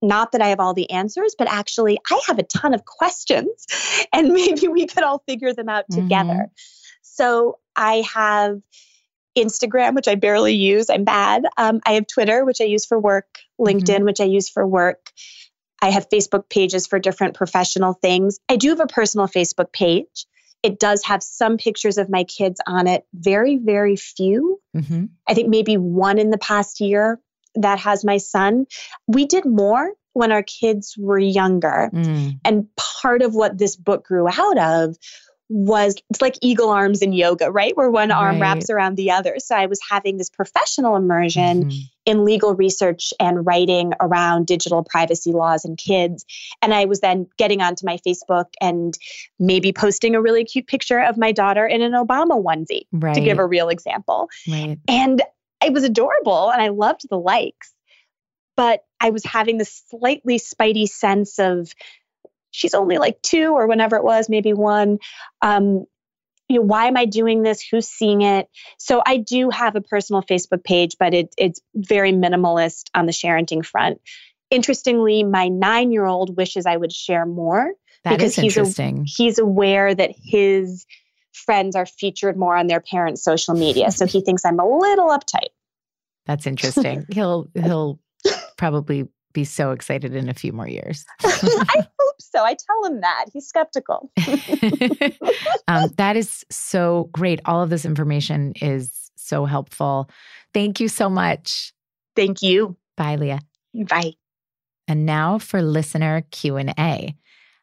not 0.00 0.32
that 0.32 0.40
I 0.40 0.48
have 0.48 0.60
all 0.60 0.72
the 0.72 0.90
answers, 0.90 1.34
but 1.36 1.48
actually 1.50 1.98
I 2.10 2.20
have 2.28 2.38
a 2.38 2.42
ton 2.44 2.72
of 2.72 2.84
questions 2.86 3.66
and 4.12 4.32
maybe 4.32 4.68
we 4.68 4.86
could 4.86 5.02
all 5.02 5.22
figure 5.28 5.52
them 5.52 5.68
out 5.68 5.84
together. 5.90 6.32
Mm-hmm. 6.32 6.52
So 7.02 7.58
I 7.76 8.04
have 8.14 8.60
Instagram, 9.36 9.94
which 9.94 10.08
I 10.08 10.14
barely 10.14 10.54
use. 10.54 10.90
I'm 10.90 11.04
bad. 11.04 11.44
Um, 11.56 11.80
I 11.86 11.92
have 11.92 12.06
Twitter, 12.06 12.44
which 12.44 12.60
I 12.60 12.64
use 12.64 12.86
for 12.86 12.98
work, 12.98 13.26
mm-hmm. 13.60 13.68
LinkedIn, 13.76 13.96
mm-hmm. 13.96 14.04
which 14.04 14.20
I 14.20 14.24
use 14.24 14.48
for 14.48 14.66
work. 14.66 15.10
I 15.82 15.90
have 15.90 16.08
Facebook 16.08 16.48
pages 16.48 16.86
for 16.86 16.98
different 16.98 17.34
professional 17.34 17.94
things. 17.94 18.38
I 18.48 18.56
do 18.56 18.68
have 18.70 18.80
a 18.80 18.86
personal 18.86 19.26
Facebook 19.26 19.72
page. 19.72 20.26
It 20.62 20.78
does 20.78 21.04
have 21.04 21.22
some 21.22 21.56
pictures 21.56 21.96
of 21.96 22.10
my 22.10 22.24
kids 22.24 22.60
on 22.66 22.86
it, 22.86 23.06
very, 23.14 23.56
very 23.56 23.96
few. 23.96 24.60
Mm-hmm. 24.76 25.06
I 25.26 25.34
think 25.34 25.48
maybe 25.48 25.76
one 25.78 26.18
in 26.18 26.30
the 26.30 26.38
past 26.38 26.80
year 26.80 27.18
that 27.54 27.78
has 27.78 28.04
my 28.04 28.18
son. 28.18 28.66
We 29.06 29.26
did 29.26 29.46
more 29.46 29.92
when 30.12 30.32
our 30.32 30.42
kids 30.42 30.96
were 30.98 31.18
younger. 31.18 31.90
Mm. 31.92 32.40
And 32.44 32.66
part 32.76 33.22
of 33.22 33.34
what 33.34 33.58
this 33.58 33.76
book 33.76 34.04
grew 34.04 34.28
out 34.28 34.58
of 34.58 34.96
was 35.50 35.96
it's 36.08 36.22
like 36.22 36.36
eagle 36.40 36.70
arms 36.70 37.02
in 37.02 37.12
yoga, 37.12 37.50
right? 37.50 37.76
Where 37.76 37.90
one 37.90 38.12
arm 38.12 38.36
right. 38.36 38.40
wraps 38.40 38.70
around 38.70 38.96
the 38.96 39.10
other. 39.10 39.34
So 39.38 39.56
I 39.56 39.66
was 39.66 39.80
having 39.90 40.16
this 40.16 40.30
professional 40.30 40.94
immersion 40.94 41.64
mm-hmm. 41.64 41.78
in 42.06 42.24
legal 42.24 42.54
research 42.54 43.12
and 43.18 43.44
writing 43.44 43.92
around 44.00 44.46
digital 44.46 44.84
privacy 44.84 45.32
laws 45.32 45.64
and 45.64 45.76
kids. 45.76 46.24
And 46.62 46.72
I 46.72 46.84
was 46.84 47.00
then 47.00 47.26
getting 47.36 47.62
onto 47.62 47.84
my 47.84 47.98
Facebook 48.06 48.46
and 48.60 48.96
maybe 49.40 49.72
posting 49.72 50.14
a 50.14 50.22
really 50.22 50.44
cute 50.44 50.68
picture 50.68 51.00
of 51.00 51.18
my 51.18 51.32
daughter 51.32 51.66
in 51.66 51.82
an 51.82 51.92
Obama 51.92 52.40
onesie 52.40 52.86
right. 52.92 53.14
to 53.16 53.20
give 53.20 53.40
a 53.40 53.46
real 53.46 53.70
example. 53.70 54.28
Right. 54.48 54.78
And 54.86 55.20
it 55.64 55.72
was 55.72 55.82
adorable 55.82 56.52
and 56.52 56.62
I 56.62 56.68
loved 56.68 57.02
the 57.10 57.18
likes. 57.18 57.74
But 58.56 58.84
I 59.00 59.10
was 59.10 59.24
having 59.24 59.58
this 59.58 59.82
slightly 59.88 60.38
spidey 60.38 60.86
sense 60.86 61.38
of 61.38 61.72
she's 62.50 62.74
only 62.74 62.98
like 62.98 63.20
two 63.22 63.52
or 63.52 63.66
whenever 63.66 63.96
it 63.96 64.04
was, 64.04 64.28
maybe 64.28 64.52
one. 64.52 64.98
Um, 65.42 65.86
you 66.48 66.56
know, 66.56 66.62
why 66.62 66.86
am 66.86 66.96
I 66.96 67.04
doing 67.04 67.42
this? 67.42 67.62
Who's 67.62 67.86
seeing 67.86 68.22
it? 68.22 68.48
So 68.76 69.02
I 69.06 69.18
do 69.18 69.50
have 69.50 69.76
a 69.76 69.80
personal 69.80 70.22
Facebook 70.22 70.64
page, 70.64 70.96
but 70.98 71.14
it, 71.14 71.32
it's 71.38 71.60
very 71.76 72.12
minimalist 72.12 72.90
on 72.92 73.06
the 73.06 73.12
sharenting 73.12 73.64
front. 73.64 74.00
Interestingly, 74.50 75.22
my 75.22 75.46
nine-year-old 75.46 76.36
wishes 76.36 76.66
I 76.66 76.76
would 76.76 76.92
share 76.92 77.24
more 77.24 77.72
that 78.02 78.16
because 78.16 78.34
he's 78.34 78.56
a, 78.56 79.04
he's 79.04 79.38
aware 79.38 79.94
that 79.94 80.10
his 80.16 80.86
friends 81.32 81.76
are 81.76 81.86
featured 81.86 82.36
more 82.36 82.56
on 82.56 82.66
their 82.66 82.80
parents' 82.80 83.22
social 83.22 83.54
media. 83.54 83.92
so 83.92 84.06
he 84.06 84.20
thinks 84.20 84.44
I'm 84.44 84.58
a 84.58 84.66
little 84.66 85.08
uptight. 85.08 85.50
That's 86.26 86.46
interesting. 86.46 87.06
he'll 87.12 87.48
he'll 87.54 88.00
probably 88.56 89.08
be 89.32 89.44
so 89.44 89.70
excited 89.70 90.14
in 90.14 90.28
a 90.28 90.34
few 90.34 90.52
more 90.52 90.68
years. 90.68 91.04
I 91.22 91.86
so. 92.20 92.44
I 92.44 92.54
tell 92.54 92.84
him 92.84 93.00
that. 93.00 93.26
He's 93.32 93.46
skeptical. 93.46 94.10
um, 95.68 95.90
that 95.96 96.16
is 96.16 96.44
so 96.50 97.08
great. 97.12 97.40
All 97.44 97.62
of 97.62 97.70
this 97.70 97.84
information 97.84 98.52
is 98.60 99.10
so 99.16 99.44
helpful. 99.44 100.10
Thank 100.54 100.80
you 100.80 100.88
so 100.88 101.08
much. 101.08 101.72
Thank 102.16 102.42
you. 102.42 102.76
Bye, 102.96 103.16
Leah. 103.16 103.40
Bye. 103.74 104.12
And 104.88 105.06
now 105.06 105.38
for 105.38 105.62
listener 105.62 106.24
Q&A. 106.32 107.14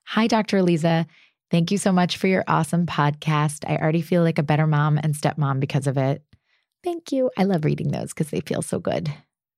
Hi 0.06 0.28
Dr. 0.28 0.60
Aliza. 0.60 1.06
Thank 1.52 1.72
you 1.72 1.78
so 1.78 1.92
much 1.92 2.18
for 2.18 2.28
your 2.28 2.44
awesome 2.48 2.86
podcast. 2.86 3.70
I 3.70 3.78
already 3.78 4.02
feel 4.02 4.24
like 4.24 4.40
a 4.40 4.44
better 4.44 4.68
mom 4.68 4.98
and 4.98 5.14
stepmom 5.14 5.60
because 5.60 5.88
of 5.88 5.98
it. 5.98 6.24
Thank 6.84 7.12
you. 7.12 7.30
I 7.38 7.44
love 7.44 7.66
reading 7.66 7.92
those 7.92 8.14
because 8.14 8.30
they 8.30 8.40
feel 8.40 8.62
so 8.62 8.80
good. 8.80 9.14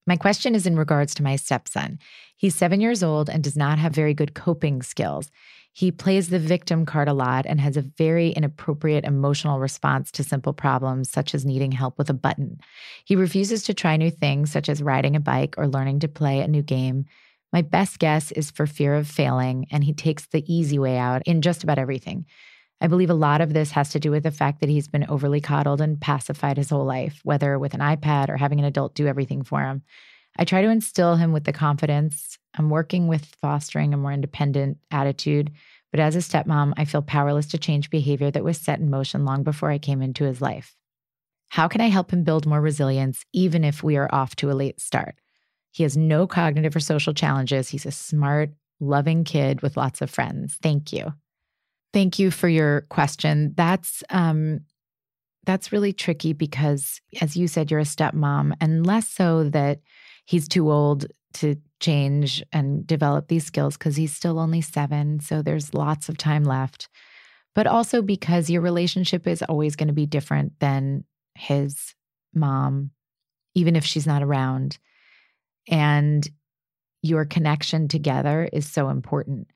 My 0.08 0.16
question 0.16 0.56
is 0.56 0.66
in 0.66 0.78
regards 0.78 1.14
to 1.16 1.24
my 1.24 1.36
stepson. 1.36 2.00
He's 2.36 2.56
seven 2.56 2.82
years 2.82 3.04
old 3.04 3.30
and 3.30 3.44
does 3.44 3.56
not 3.56 3.80
have 3.80 3.94
very 3.94 4.14
good 4.14 4.34
coping 4.34 4.82
skills. 4.82 5.30
He 5.72 5.92
plays 5.92 6.30
the 6.30 6.40
victim 6.40 6.86
card 6.86 7.08
a 7.08 7.14
lot 7.14 7.46
and 7.46 7.62
has 7.62 7.78
a 7.78 7.82
very 7.82 8.30
inappropriate 8.32 9.06
emotional 9.06 9.60
response 9.60 10.12
to 10.12 10.24
simple 10.24 10.54
problems, 10.54 11.10
such 11.10 11.36
as 11.36 11.46
needing 11.46 11.72
help 11.72 11.98
with 11.98 12.10
a 12.10 12.14
button. 12.14 12.60
He 13.06 13.16
refuses 13.16 13.64
to 13.64 13.74
try 13.74 13.96
new 13.96 14.10
things, 14.10 14.52
such 14.52 14.68
as 14.68 14.82
riding 14.82 15.16
a 15.16 15.20
bike 15.20 15.56
or 15.58 15.68
learning 15.68 16.00
to 16.00 16.08
play 16.08 16.40
a 16.40 16.48
new 16.48 16.64
game. 16.64 17.06
My 17.54 17.62
best 17.62 18.00
guess 18.00 18.32
is 18.32 18.52
for 18.52 18.68
fear 18.68 18.96
of 18.96 19.08
failing, 19.08 19.68
and 19.72 19.84
he 19.84 19.94
takes 19.94 20.26
the 20.28 20.44
easy 20.54 20.80
way 20.80 20.98
out 20.98 21.22
in 21.26 21.42
just 21.42 21.64
about 21.64 21.80
everything. 21.80 22.26
I 22.82 22.88
believe 22.88 23.10
a 23.10 23.16
lot 23.16 23.42
of 23.42 23.54
this 23.54 23.72
has 23.72 23.90
to 23.90 24.00
do 24.00 24.12
with 24.12 24.24
the 24.24 24.32
fact 24.32 24.62
that 24.62 24.70
he's 24.70 24.88
been 24.88 25.06
overly 25.10 25.42
coddled 25.42 25.82
and 25.82 26.00
pacified 26.00 26.58
his 26.58 26.70
whole 26.70 26.86
life, 26.86 27.20
whether 27.24 27.60
with 27.60 27.74
an 27.74 27.82
iPad 27.82 28.30
or 28.30 28.38
having 28.38 28.60
an 28.60 28.66
adult 28.66 28.96
do 28.96 29.08
everything 29.08 29.44
for 29.44 29.62
him. 29.62 29.84
I 30.38 30.46
try 30.46 30.62
to 30.62 30.70
instill 30.70 31.16
him 31.16 31.34
with 31.34 31.44
the 31.44 31.52
confidence. 31.52 32.38
I'm 32.58 32.70
working 32.70 33.08
with 33.08 33.26
fostering 33.42 33.94
a 33.94 33.98
more 33.98 34.14
independent 34.14 34.78
attitude, 34.92 35.52
but 35.92 36.00
as 36.00 36.16
a 36.16 36.20
stepmom, 36.20 36.74
I 36.78 36.86
feel 36.86 37.02
powerless 37.02 37.48
to 37.48 37.58
change 37.58 37.90
behavior 37.90 38.32
that 38.32 38.44
was 38.44 38.58
set 38.58 38.80
in 38.80 38.90
motion 38.90 39.26
long 39.26 39.44
before 39.44 39.72
I 39.72 39.78
came 39.78 40.02
into 40.02 40.24
his 40.24 40.42
life. 40.42 40.76
How 41.50 41.68
can 41.68 41.82
I 41.82 41.88
help 41.88 42.12
him 42.12 42.24
build 42.24 42.46
more 42.46 42.62
resilience, 42.62 43.26
even 43.34 43.64
if 43.64 43.84
we 43.84 43.98
are 43.98 44.14
off 44.14 44.36
to 44.38 44.52
a 44.52 44.54
late 44.54 44.80
start? 44.80 45.16
He 45.72 45.84
has 45.84 45.98
no 45.98 46.28
cognitive 46.28 46.76
or 46.76 46.80
social 46.80 47.14
challenges. 47.14 47.70
He's 47.70 47.86
a 47.86 47.92
smart, 47.92 48.52
loving 48.80 49.24
kid 49.24 49.62
with 49.62 49.78
lots 49.78 50.02
of 50.02 50.10
friends. 50.10 50.58
Thank 50.62 50.94
you. 50.94 51.14
Thank 51.94 52.20
you 52.20 52.32
for 52.32 52.48
your 52.48 52.82
question. 52.90 53.54
That's 53.56 54.04
um 54.10 54.62
that's 55.46 55.72
really 55.72 55.94
tricky 55.94 56.34
because 56.34 57.02
as 57.22 57.36
you 57.36 57.48
said 57.48 57.72
you're 57.72 57.80
a 57.80 57.84
stepmom 57.84 58.54
and 58.62 58.86
less 58.86 59.08
so 59.08 59.46
that 59.50 59.80
he's 60.26 60.48
too 60.48 60.72
old 60.72 61.06
to 61.34 61.56
change 61.80 62.44
and 62.52 62.86
develop 62.86 63.28
these 63.28 63.46
skills 63.46 63.78
cuz 63.78 63.96
he's 63.96 64.16
still 64.16 64.40
only 64.40 64.62
7, 64.62 65.20
so 65.20 65.42
there's 65.42 65.74
lots 65.74 66.10
of 66.10 66.18
time 66.18 66.44
left. 66.44 66.90
But 67.56 67.68
also 67.68 68.02
because 68.02 68.50
your 68.50 68.62
relationship 68.62 69.28
is 69.28 69.42
always 69.44 69.76
going 69.76 69.88
to 69.88 69.94
be 69.94 70.06
different 70.06 70.60
than 70.60 71.06
his 71.36 71.96
mom 72.34 72.92
even 73.56 73.76
if 73.76 73.86
she's 73.86 74.08
not 74.08 74.24
around. 74.24 74.78
And 75.68 76.28
your 77.02 77.26
connection 77.26 77.88
together 77.88 78.50
is 78.52 78.68
so 78.68 78.90
important 78.90 79.48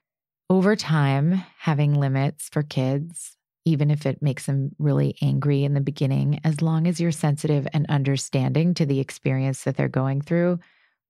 over 0.49 0.75
time, 0.75 1.43
having 1.57 1.93
limits 1.99 2.49
for 2.49 2.63
kids, 2.63 3.35
even 3.65 3.89
if 3.89 4.05
it 4.05 4.21
makes 4.21 4.45
them 4.45 4.71
really 4.77 5.15
angry 5.21 5.63
in 5.63 5.73
the 5.73 5.81
beginning, 5.81 6.39
as 6.43 6.61
long 6.61 6.85
as 6.85 6.99
you're 6.99 7.11
sensitive 7.11 7.67
and 7.73 7.85
understanding 7.89 8.73
to 8.73 8.85
the 8.85 8.99
experience 8.99 9.63
that 9.63 9.77
they're 9.77 9.87
going 9.87 10.21
through, 10.21 10.59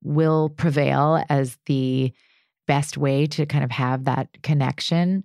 will 0.03 0.49
prevail 0.49 1.23
as 1.29 1.57
the 1.65 2.13
best 2.67 2.97
way 2.97 3.25
to 3.25 3.45
kind 3.45 3.63
of 3.63 3.71
have 3.71 4.03
that 4.05 4.29
connection. 4.43 5.23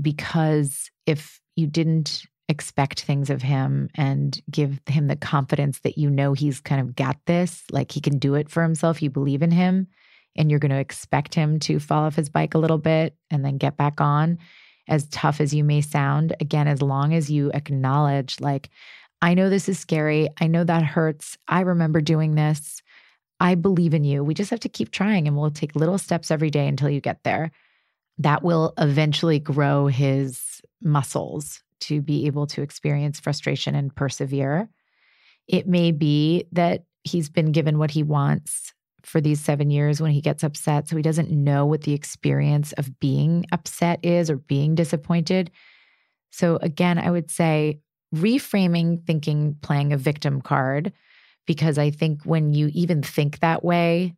Because 0.00 0.90
if 1.06 1.40
you 1.54 1.66
didn't 1.66 2.24
expect 2.48 3.02
things 3.02 3.30
of 3.30 3.42
him 3.42 3.88
and 3.94 4.40
give 4.50 4.80
him 4.86 5.06
the 5.06 5.16
confidence 5.16 5.80
that 5.80 5.98
you 5.98 6.10
know 6.10 6.32
he's 6.32 6.60
kind 6.60 6.80
of 6.80 6.96
got 6.96 7.16
this, 7.26 7.62
like 7.70 7.92
he 7.92 8.00
can 8.00 8.18
do 8.18 8.34
it 8.34 8.48
for 8.48 8.62
himself, 8.62 9.02
you 9.02 9.10
believe 9.10 9.42
in 9.42 9.50
him, 9.50 9.86
and 10.36 10.50
you're 10.50 10.60
going 10.60 10.70
to 10.70 10.78
expect 10.78 11.34
him 11.34 11.58
to 11.60 11.78
fall 11.78 12.04
off 12.04 12.16
his 12.16 12.28
bike 12.28 12.54
a 12.54 12.58
little 12.58 12.78
bit 12.78 13.16
and 13.30 13.44
then 13.44 13.58
get 13.58 13.76
back 13.76 14.00
on, 14.00 14.38
as 14.88 15.06
tough 15.08 15.40
as 15.40 15.54
you 15.54 15.64
may 15.64 15.80
sound, 15.80 16.34
again, 16.40 16.66
as 16.66 16.82
long 16.82 17.14
as 17.14 17.30
you 17.30 17.50
acknowledge, 17.52 18.40
like, 18.40 18.70
I 19.20 19.34
know 19.34 19.48
this 19.48 19.68
is 19.68 19.78
scary. 19.78 20.28
I 20.40 20.48
know 20.48 20.64
that 20.64 20.82
hurts. 20.82 21.38
I 21.46 21.60
remember 21.60 22.00
doing 22.00 22.34
this. 22.34 22.82
I 23.38 23.54
believe 23.54 23.94
in 23.94 24.04
you. 24.04 24.24
We 24.24 24.34
just 24.34 24.50
have 24.50 24.60
to 24.60 24.68
keep 24.68 24.90
trying 24.90 25.28
and 25.28 25.36
we'll 25.36 25.50
take 25.50 25.76
little 25.76 25.98
steps 25.98 26.30
every 26.30 26.50
day 26.50 26.66
until 26.66 26.90
you 26.90 27.00
get 27.00 27.22
there. 27.22 27.52
That 28.18 28.42
will 28.42 28.72
eventually 28.78 29.38
grow 29.38 29.86
his 29.86 30.60
muscles 30.82 31.62
to 31.80 32.00
be 32.00 32.26
able 32.26 32.46
to 32.48 32.62
experience 32.62 33.20
frustration 33.20 33.74
and 33.74 33.94
persevere. 33.94 34.68
It 35.48 35.66
may 35.66 35.92
be 35.92 36.46
that 36.52 36.84
he's 37.04 37.28
been 37.28 37.52
given 37.52 37.78
what 37.78 37.90
he 37.90 38.02
wants 38.02 38.72
for 39.04 39.20
these 39.20 39.40
seven 39.40 39.70
years 39.70 40.00
when 40.00 40.12
he 40.12 40.20
gets 40.20 40.42
upset. 40.42 40.88
So 40.88 40.96
he 40.96 41.02
doesn't 41.02 41.30
know 41.30 41.66
what 41.66 41.82
the 41.82 41.92
experience 41.92 42.72
of 42.74 42.98
being 43.00 43.46
upset 43.52 44.04
is 44.04 44.30
or 44.30 44.36
being 44.36 44.74
disappointed. 44.74 45.50
So, 46.30 46.58
again, 46.62 46.98
I 46.98 47.10
would 47.10 47.30
say 47.30 47.80
reframing 48.14 49.04
thinking 49.06 49.56
playing 49.62 49.92
a 49.92 49.98
victim 49.98 50.40
card, 50.40 50.92
because 51.46 51.78
I 51.78 51.90
think 51.90 52.24
when 52.24 52.54
you 52.54 52.70
even 52.72 53.02
think 53.02 53.40
that 53.40 53.64
way, 53.64 54.14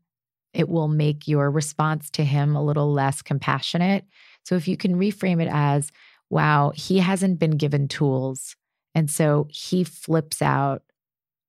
it 0.53 0.69
will 0.69 0.89
make 0.89 1.27
your 1.27 1.51
response 1.51 2.11
to 2.11 2.25
him 2.25 2.55
a 2.55 2.63
little 2.63 2.93
less 2.93 3.23
compassionate. 3.23 4.05
So, 4.45 4.55
if 4.55 4.69
you 4.69 4.77
can 4.77 4.95
reframe 4.95 5.43
it 5.43 5.49
as, 5.51 5.91
wow, 6.31 6.73
he 6.75 6.99
hasn't 6.99 7.39
been 7.39 7.57
given 7.57 7.89
tools. 7.89 8.57
And 8.95 9.11
so 9.11 9.49
he 9.51 9.85
flips 9.85 10.41
out 10.41 10.83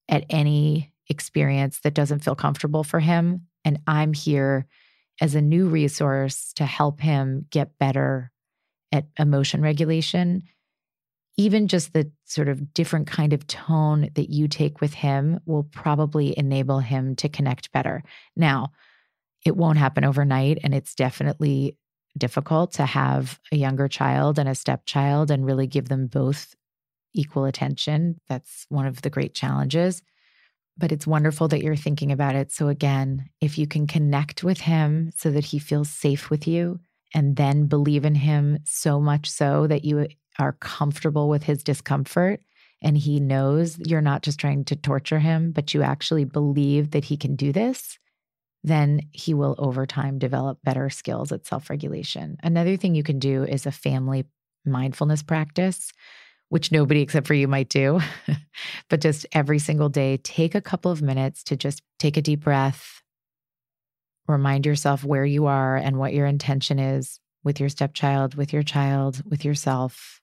at 0.10 0.26
any 0.30 0.92
experience 1.10 1.80
that 1.80 1.94
doesn't 1.94 2.24
feel 2.24 2.36
comfortable 2.36 2.84
for 2.84 3.00
him. 3.00 3.48
And 3.64 3.80
I'm 3.88 4.14
here 4.14 4.68
as 5.22 5.36
a 5.36 5.42
new 5.42 5.68
resource 5.68 6.54
to 6.54 6.66
help 6.66 7.00
him 7.00 7.46
get 7.50 7.78
better 7.80 8.32
at 8.92 9.06
emotion 9.18 9.62
regulation. 9.62 10.44
Even 11.38 11.68
just 11.68 11.94
the 11.94 12.12
sort 12.24 12.48
of 12.48 12.74
different 12.74 13.08
kind 13.08 13.34
of 13.34 13.46
tone 13.48 14.10
that 14.16 14.30
you 14.30 14.48
take 14.48 14.82
with 14.82 14.94
him 14.94 15.40
will 15.46 15.64
probably 15.64 16.38
enable 16.38 16.80
him 16.80 17.16
to 17.18 17.30
connect 17.30 17.72
better. 17.72 18.04
Now, 18.36 18.72
it 19.46 19.56
won't 19.56 19.78
happen 19.78 20.04
overnight, 20.06 20.60
and 20.64 20.74
it's 20.74 20.96
definitely 20.96 21.78
difficult 22.18 22.72
to 22.74 22.86
have 22.86 23.40
a 23.52 23.58
younger 23.58 23.88
child 23.88 24.40
and 24.40 24.48
a 24.48 24.56
stepchild 24.56 25.30
and 25.30 25.46
really 25.46 25.68
give 25.68 25.90
them 25.90 26.08
both 26.08 26.56
equal 27.14 27.46
attention. 27.46 28.20
That's 28.28 28.66
one 28.70 28.86
of 28.86 29.02
the 29.02 29.10
great 29.10 29.34
challenges 29.34 30.02
but 30.78 30.92
it's 30.92 31.08
wonderful 31.08 31.48
that 31.50 31.62
you're 31.62 31.76
thinking 31.76 32.12
about 32.12 32.36
it. 32.36 32.52
So, 32.52 32.68
again, 32.68 33.30
if 33.42 33.58
you 33.58 33.68
can 33.68 33.88
connect 33.88 34.44
with 34.44 34.62
him 34.62 35.12
so 35.16 35.32
that 35.32 35.46
he 35.46 35.60
feels 35.60 35.90
safe 35.90 36.30
with 36.30 36.48
you 36.48 36.80
and 37.14 37.36
then 37.36 37.68
believe 37.68 38.06
in 38.06 38.16
him 38.16 38.60
so 38.66 39.00
much 39.00 39.30
so 39.30 39.68
that 39.68 39.86
you 39.86 40.08
are 40.38 40.54
comfortable 40.54 41.30
with 41.30 41.44
his 41.44 41.64
discomfort 41.64 42.42
and 42.82 42.98
he 42.98 43.20
knows 43.20 43.80
you're 43.80 44.02
not 44.02 44.22
just 44.22 44.40
trying 44.40 44.66
to 44.66 44.76
torture 44.76 45.20
him, 45.20 45.52
but 45.52 45.74
you 45.74 45.82
actually 45.82 46.26
believe 46.26 46.92
that 46.92 47.06
he 47.06 47.18
can 47.18 47.36
do 47.36 47.52
this, 47.52 47.98
then 48.64 49.02
he 49.12 49.34
will 49.34 49.56
over 49.58 49.86
time 49.86 50.20
develop 50.20 50.60
better 50.64 50.90
skills 50.90 51.32
at 51.32 51.46
self 51.46 51.70
regulation. 51.70 52.38
Another 52.44 52.76
thing 52.76 52.96
you 52.96 53.04
can 53.04 53.20
do 53.20 53.44
is 53.44 53.66
a 53.66 53.72
family 53.72 54.26
mindfulness 54.66 55.24
practice 55.24 55.92
which 56.50 56.72
nobody 56.72 57.02
except 57.02 57.28
for 57.28 57.34
you 57.34 57.48
might 57.48 57.70
do. 57.70 58.00
but 58.90 59.02
just 59.02 59.26
every 59.32 59.60
single 59.60 59.90
day, 59.90 60.18
take 60.18 60.56
a 60.56 60.62
couple 60.62 60.92
of 60.92 61.02
minutes 61.02 61.44
to 61.44 61.56
just 61.56 61.82
take 62.00 62.18
a 62.18 62.22
deep 62.22 62.42
breath, 62.42 63.02
remind 64.28 64.66
yourself 64.66 65.04
where 65.04 65.26
you 65.26 65.46
are 65.46 65.76
and 65.76 65.98
what 65.98 66.14
your 66.14 66.26
intention 66.26 66.80
is 66.80 67.20
with 67.44 67.60
your 67.60 67.70
stepchild, 67.70 68.36
with 68.36 68.54
your 68.54 68.64
child, 68.64 69.22
with 69.30 69.46
yourself, 69.46 70.22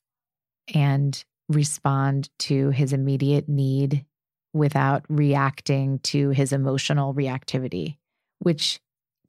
and 0.75 1.25
respond 1.49 2.29
to 2.39 2.71
his 2.71 2.93
immediate 2.93 3.49
need 3.49 4.05
without 4.53 5.05
reacting 5.09 5.99
to 6.01 6.31
his 6.31 6.53
emotional 6.53 7.15
reactivity, 7.15 7.97
which 8.39 8.81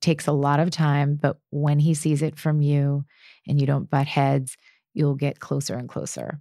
takes 0.02 0.28
a 0.28 0.34
lot 0.34 0.60
of 0.60 0.70
time. 0.70 1.16
But 1.16 1.38
when 1.50 1.80
he 1.80 1.94
sees 1.94 2.22
it 2.22 2.38
from 2.38 2.62
you 2.62 3.06
and 3.48 3.60
you 3.60 3.66
don't 3.66 3.90
butt 3.90 4.08
heads, 4.08 4.58
you'll 4.94 5.16
get 5.16 5.40
closer 5.40 5.76
and 5.76 5.88
closer. 5.88 6.40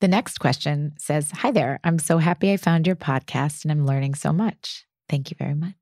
The 0.00 0.08
next 0.08 0.38
question 0.38 0.92
says 0.98 1.30
Hi 1.30 1.50
there. 1.50 1.80
I'm 1.82 1.98
so 1.98 2.18
happy 2.18 2.52
I 2.52 2.58
found 2.58 2.86
your 2.86 2.96
podcast 2.96 3.64
and 3.64 3.72
I'm 3.72 3.86
learning 3.86 4.14
so 4.14 4.32
much. 4.32 4.84
Thank 5.08 5.30
you 5.30 5.36
very 5.38 5.54
much. 5.54 5.74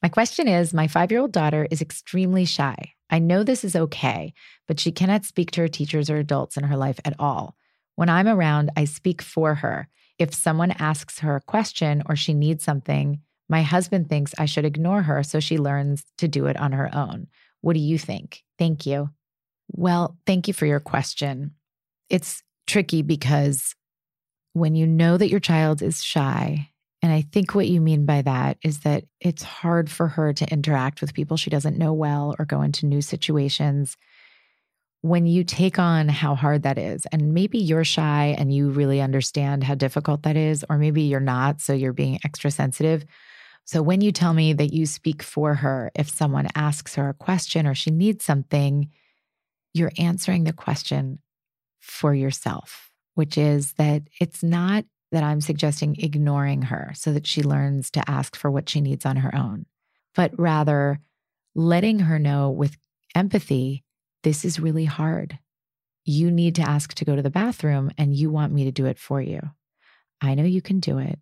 My 0.00 0.08
question 0.08 0.46
is 0.46 0.72
My 0.72 0.86
five 0.86 1.10
year 1.10 1.20
old 1.20 1.32
daughter 1.32 1.66
is 1.70 1.82
extremely 1.82 2.44
shy. 2.44 2.92
I 3.10 3.18
know 3.18 3.42
this 3.42 3.64
is 3.64 3.74
okay, 3.74 4.32
but 4.68 4.78
she 4.78 4.92
cannot 4.92 5.24
speak 5.24 5.50
to 5.52 5.62
her 5.62 5.68
teachers 5.68 6.08
or 6.08 6.18
adults 6.18 6.56
in 6.56 6.64
her 6.64 6.76
life 6.76 7.00
at 7.04 7.14
all. 7.18 7.56
When 7.96 8.08
I'm 8.08 8.28
around, 8.28 8.70
I 8.76 8.84
speak 8.84 9.22
for 9.22 9.56
her. 9.56 9.88
If 10.18 10.32
someone 10.32 10.72
asks 10.72 11.18
her 11.20 11.36
a 11.36 11.40
question 11.40 12.02
or 12.06 12.14
she 12.14 12.32
needs 12.32 12.64
something, 12.64 13.20
my 13.48 13.62
husband 13.62 14.08
thinks 14.08 14.34
I 14.38 14.46
should 14.46 14.64
ignore 14.64 15.02
her 15.02 15.22
so 15.22 15.40
she 15.40 15.58
learns 15.58 16.04
to 16.18 16.28
do 16.28 16.46
it 16.46 16.56
on 16.56 16.72
her 16.72 16.94
own. 16.94 17.26
What 17.60 17.74
do 17.74 17.80
you 17.80 17.98
think? 17.98 18.44
Thank 18.58 18.86
you. 18.86 19.10
Well, 19.68 20.16
thank 20.26 20.46
you 20.46 20.54
for 20.54 20.66
your 20.66 20.80
question. 20.80 21.52
It's 22.08 22.42
tricky 22.66 23.02
because 23.02 23.74
when 24.52 24.74
you 24.74 24.86
know 24.86 25.16
that 25.16 25.28
your 25.28 25.40
child 25.40 25.82
is 25.82 26.02
shy, 26.02 26.70
and 27.02 27.12
I 27.12 27.22
think 27.22 27.54
what 27.54 27.68
you 27.68 27.80
mean 27.80 28.06
by 28.06 28.22
that 28.22 28.58
is 28.62 28.80
that 28.80 29.04
it's 29.20 29.42
hard 29.42 29.90
for 29.90 30.08
her 30.08 30.32
to 30.32 30.50
interact 30.50 31.00
with 31.00 31.14
people 31.14 31.36
she 31.36 31.50
doesn't 31.50 31.78
know 31.78 31.92
well 31.92 32.34
or 32.38 32.44
go 32.44 32.62
into 32.62 32.86
new 32.86 33.02
situations. 33.02 33.96
When 35.02 35.26
you 35.26 35.44
take 35.44 35.78
on 35.78 36.08
how 36.08 36.34
hard 36.34 36.62
that 36.62 36.78
is, 36.78 37.06
and 37.12 37.34
maybe 37.34 37.58
you're 37.58 37.84
shy 37.84 38.34
and 38.38 38.52
you 38.52 38.70
really 38.70 39.00
understand 39.00 39.62
how 39.62 39.74
difficult 39.74 40.22
that 40.22 40.36
is, 40.36 40.64
or 40.68 40.78
maybe 40.78 41.02
you're 41.02 41.20
not, 41.20 41.60
so 41.60 41.74
you're 41.74 41.92
being 41.92 42.18
extra 42.24 42.50
sensitive. 42.50 43.04
So 43.66 43.82
when 43.82 44.00
you 44.00 44.10
tell 44.10 44.32
me 44.32 44.52
that 44.54 44.72
you 44.72 44.86
speak 44.86 45.22
for 45.22 45.54
her, 45.54 45.92
if 45.94 46.08
someone 46.08 46.48
asks 46.54 46.94
her 46.94 47.10
a 47.10 47.14
question 47.14 47.66
or 47.66 47.74
she 47.74 47.90
needs 47.90 48.24
something, 48.24 48.90
you're 49.74 49.92
answering 49.98 50.44
the 50.44 50.52
question 50.52 51.18
for 51.86 52.14
yourself, 52.14 52.90
which 53.14 53.38
is 53.38 53.72
that 53.74 54.02
it's 54.20 54.42
not 54.42 54.84
that 55.12 55.22
I'm 55.22 55.40
suggesting 55.40 55.96
ignoring 55.98 56.62
her 56.62 56.92
so 56.94 57.12
that 57.12 57.26
she 57.26 57.42
learns 57.42 57.90
to 57.92 58.10
ask 58.10 58.34
for 58.34 58.50
what 58.50 58.68
she 58.68 58.80
needs 58.80 59.06
on 59.06 59.16
her 59.16 59.34
own, 59.34 59.66
but 60.14 60.36
rather 60.38 60.98
letting 61.54 62.00
her 62.00 62.18
know 62.18 62.50
with 62.50 62.76
empathy 63.14 63.84
this 64.24 64.44
is 64.44 64.58
really 64.58 64.84
hard. 64.84 65.38
You 66.04 66.30
need 66.30 66.56
to 66.56 66.62
ask 66.62 66.92
to 66.94 67.04
go 67.04 67.14
to 67.14 67.22
the 67.22 67.30
bathroom 67.30 67.92
and 67.96 68.14
you 68.14 68.30
want 68.30 68.52
me 68.52 68.64
to 68.64 68.72
do 68.72 68.86
it 68.86 68.98
for 68.98 69.20
you. 69.22 69.40
I 70.20 70.34
know 70.34 70.44
you 70.44 70.60
can 70.60 70.80
do 70.80 70.98
it. 70.98 71.18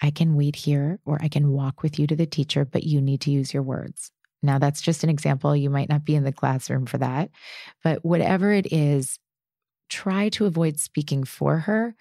I 0.00 0.10
can 0.10 0.36
wait 0.36 0.54
here 0.54 1.00
or 1.04 1.18
I 1.20 1.28
can 1.28 1.50
walk 1.50 1.82
with 1.82 1.98
you 1.98 2.06
to 2.06 2.16
the 2.16 2.26
teacher, 2.26 2.64
but 2.64 2.84
you 2.84 3.00
need 3.00 3.22
to 3.22 3.32
use 3.32 3.52
your 3.52 3.64
words. 3.64 4.12
Now, 4.42 4.58
that's 4.58 4.80
just 4.80 5.02
an 5.02 5.10
example. 5.10 5.56
You 5.56 5.68
might 5.68 5.88
not 5.88 6.04
be 6.04 6.14
in 6.14 6.22
the 6.22 6.32
classroom 6.32 6.86
for 6.86 6.98
that, 6.98 7.30
but 7.82 8.04
whatever 8.04 8.52
it 8.52 8.72
is, 8.72 9.18
try 9.88 10.28
to 10.30 10.46
avoid 10.46 10.78
speaking 10.78 11.24
for 11.24 11.58
her, 11.60 11.94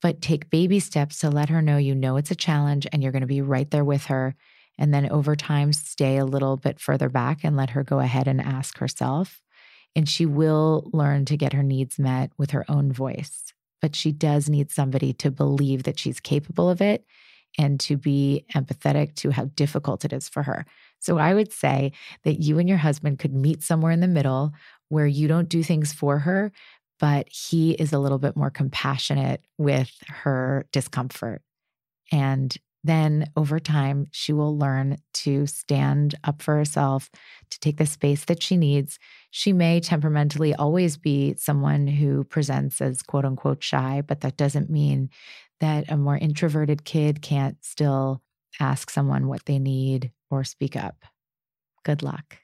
but 0.00 0.20
take 0.20 0.50
baby 0.50 0.80
steps 0.80 1.20
to 1.20 1.30
let 1.30 1.48
her 1.48 1.62
know 1.62 1.76
you 1.76 1.94
know 1.94 2.16
it's 2.16 2.30
a 2.30 2.36
challenge 2.36 2.86
and 2.92 3.02
you're 3.02 3.12
going 3.12 3.22
to 3.22 3.26
be 3.26 3.42
right 3.42 3.70
there 3.70 3.84
with 3.84 4.06
her. 4.06 4.34
And 4.78 4.92
then 4.92 5.10
over 5.10 5.36
time, 5.36 5.72
stay 5.72 6.16
a 6.16 6.24
little 6.24 6.56
bit 6.56 6.80
further 6.80 7.08
back 7.08 7.44
and 7.44 7.56
let 7.56 7.70
her 7.70 7.84
go 7.84 8.00
ahead 8.00 8.26
and 8.26 8.40
ask 8.40 8.78
herself. 8.78 9.42
And 9.94 10.08
she 10.08 10.26
will 10.26 10.90
learn 10.92 11.24
to 11.26 11.36
get 11.36 11.52
her 11.52 11.62
needs 11.62 11.98
met 11.98 12.32
with 12.38 12.50
her 12.52 12.64
own 12.68 12.92
voice. 12.92 13.52
But 13.80 13.94
she 13.94 14.12
does 14.12 14.48
need 14.48 14.70
somebody 14.70 15.12
to 15.14 15.30
believe 15.30 15.82
that 15.84 15.98
she's 15.98 16.20
capable 16.20 16.70
of 16.70 16.80
it 16.80 17.04
and 17.58 17.78
to 17.80 17.96
be 17.96 18.44
empathetic 18.54 19.14
to 19.16 19.30
how 19.30 19.44
difficult 19.44 20.04
it 20.04 20.12
is 20.12 20.28
for 20.28 20.42
her. 20.42 20.64
So 20.98 21.18
I 21.18 21.34
would 21.34 21.52
say 21.52 21.92
that 22.24 22.40
you 22.40 22.58
and 22.58 22.68
your 22.68 22.78
husband 22.78 23.18
could 23.18 23.34
meet 23.34 23.62
somewhere 23.62 23.92
in 23.92 24.00
the 24.00 24.08
middle 24.08 24.52
where 24.88 25.06
you 25.06 25.28
don't 25.28 25.48
do 25.48 25.62
things 25.62 25.92
for 25.92 26.20
her, 26.20 26.52
but 27.02 27.28
he 27.28 27.72
is 27.72 27.92
a 27.92 27.98
little 27.98 28.20
bit 28.20 28.36
more 28.36 28.48
compassionate 28.48 29.44
with 29.58 29.90
her 30.06 30.64
discomfort. 30.70 31.42
And 32.12 32.56
then 32.84 33.26
over 33.36 33.58
time, 33.58 34.06
she 34.12 34.32
will 34.32 34.56
learn 34.56 34.98
to 35.14 35.48
stand 35.48 36.14
up 36.22 36.42
for 36.42 36.54
herself, 36.54 37.10
to 37.50 37.58
take 37.58 37.78
the 37.78 37.86
space 37.86 38.24
that 38.26 38.40
she 38.40 38.56
needs. 38.56 39.00
She 39.32 39.52
may 39.52 39.80
temperamentally 39.80 40.54
always 40.54 40.96
be 40.96 41.34
someone 41.34 41.88
who 41.88 42.22
presents 42.22 42.80
as 42.80 43.02
quote 43.02 43.24
unquote 43.24 43.64
shy, 43.64 44.02
but 44.06 44.20
that 44.20 44.36
doesn't 44.36 44.70
mean 44.70 45.10
that 45.58 45.90
a 45.90 45.96
more 45.96 46.16
introverted 46.16 46.84
kid 46.84 47.20
can't 47.20 47.56
still 47.64 48.22
ask 48.60 48.90
someone 48.90 49.26
what 49.26 49.46
they 49.46 49.58
need 49.58 50.12
or 50.30 50.44
speak 50.44 50.76
up. 50.76 51.04
Good 51.84 52.04
luck. 52.04 52.41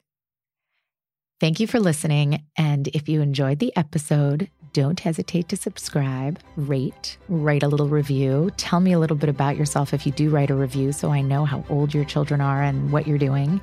Thank 1.41 1.61
you 1.61 1.69
for 1.69 1.79
listening. 1.79 2.43
And 2.57 2.89
if 2.89 3.09
you 3.09 3.21
enjoyed 3.21 3.61
the 3.61 3.73
episode, 3.77 4.51
don't 4.73 4.99
hesitate 4.99 5.49
to 5.51 5.57
subscribe, 5.57 6.41
rate, 6.57 7.17
write 7.29 7.63
a 7.63 7.69
little 7.69 7.87
review. 7.89 8.51
Tell 8.57 8.81
me 8.81 8.93
a 8.93 8.99
little 8.99 9.17
bit 9.17 9.29
about 9.29 9.57
yourself 9.57 9.95
if 9.95 10.05
you 10.05 10.11
do 10.11 10.31
write 10.31 10.51
a 10.51 10.57
review 10.57 10.91
so 10.91 11.11
I 11.11 11.21
know 11.21 11.45
how 11.45 11.65
old 11.71 11.95
your 11.95 12.05
children 12.05 12.41
are 12.41 12.63
and 12.63 12.91
what 12.91 13.07
you're 13.07 13.19
doing. 13.19 13.61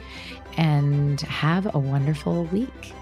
And 0.57 1.19
have 1.21 1.73
a 1.75 1.79
wonderful 1.79 2.45
week. 2.45 2.93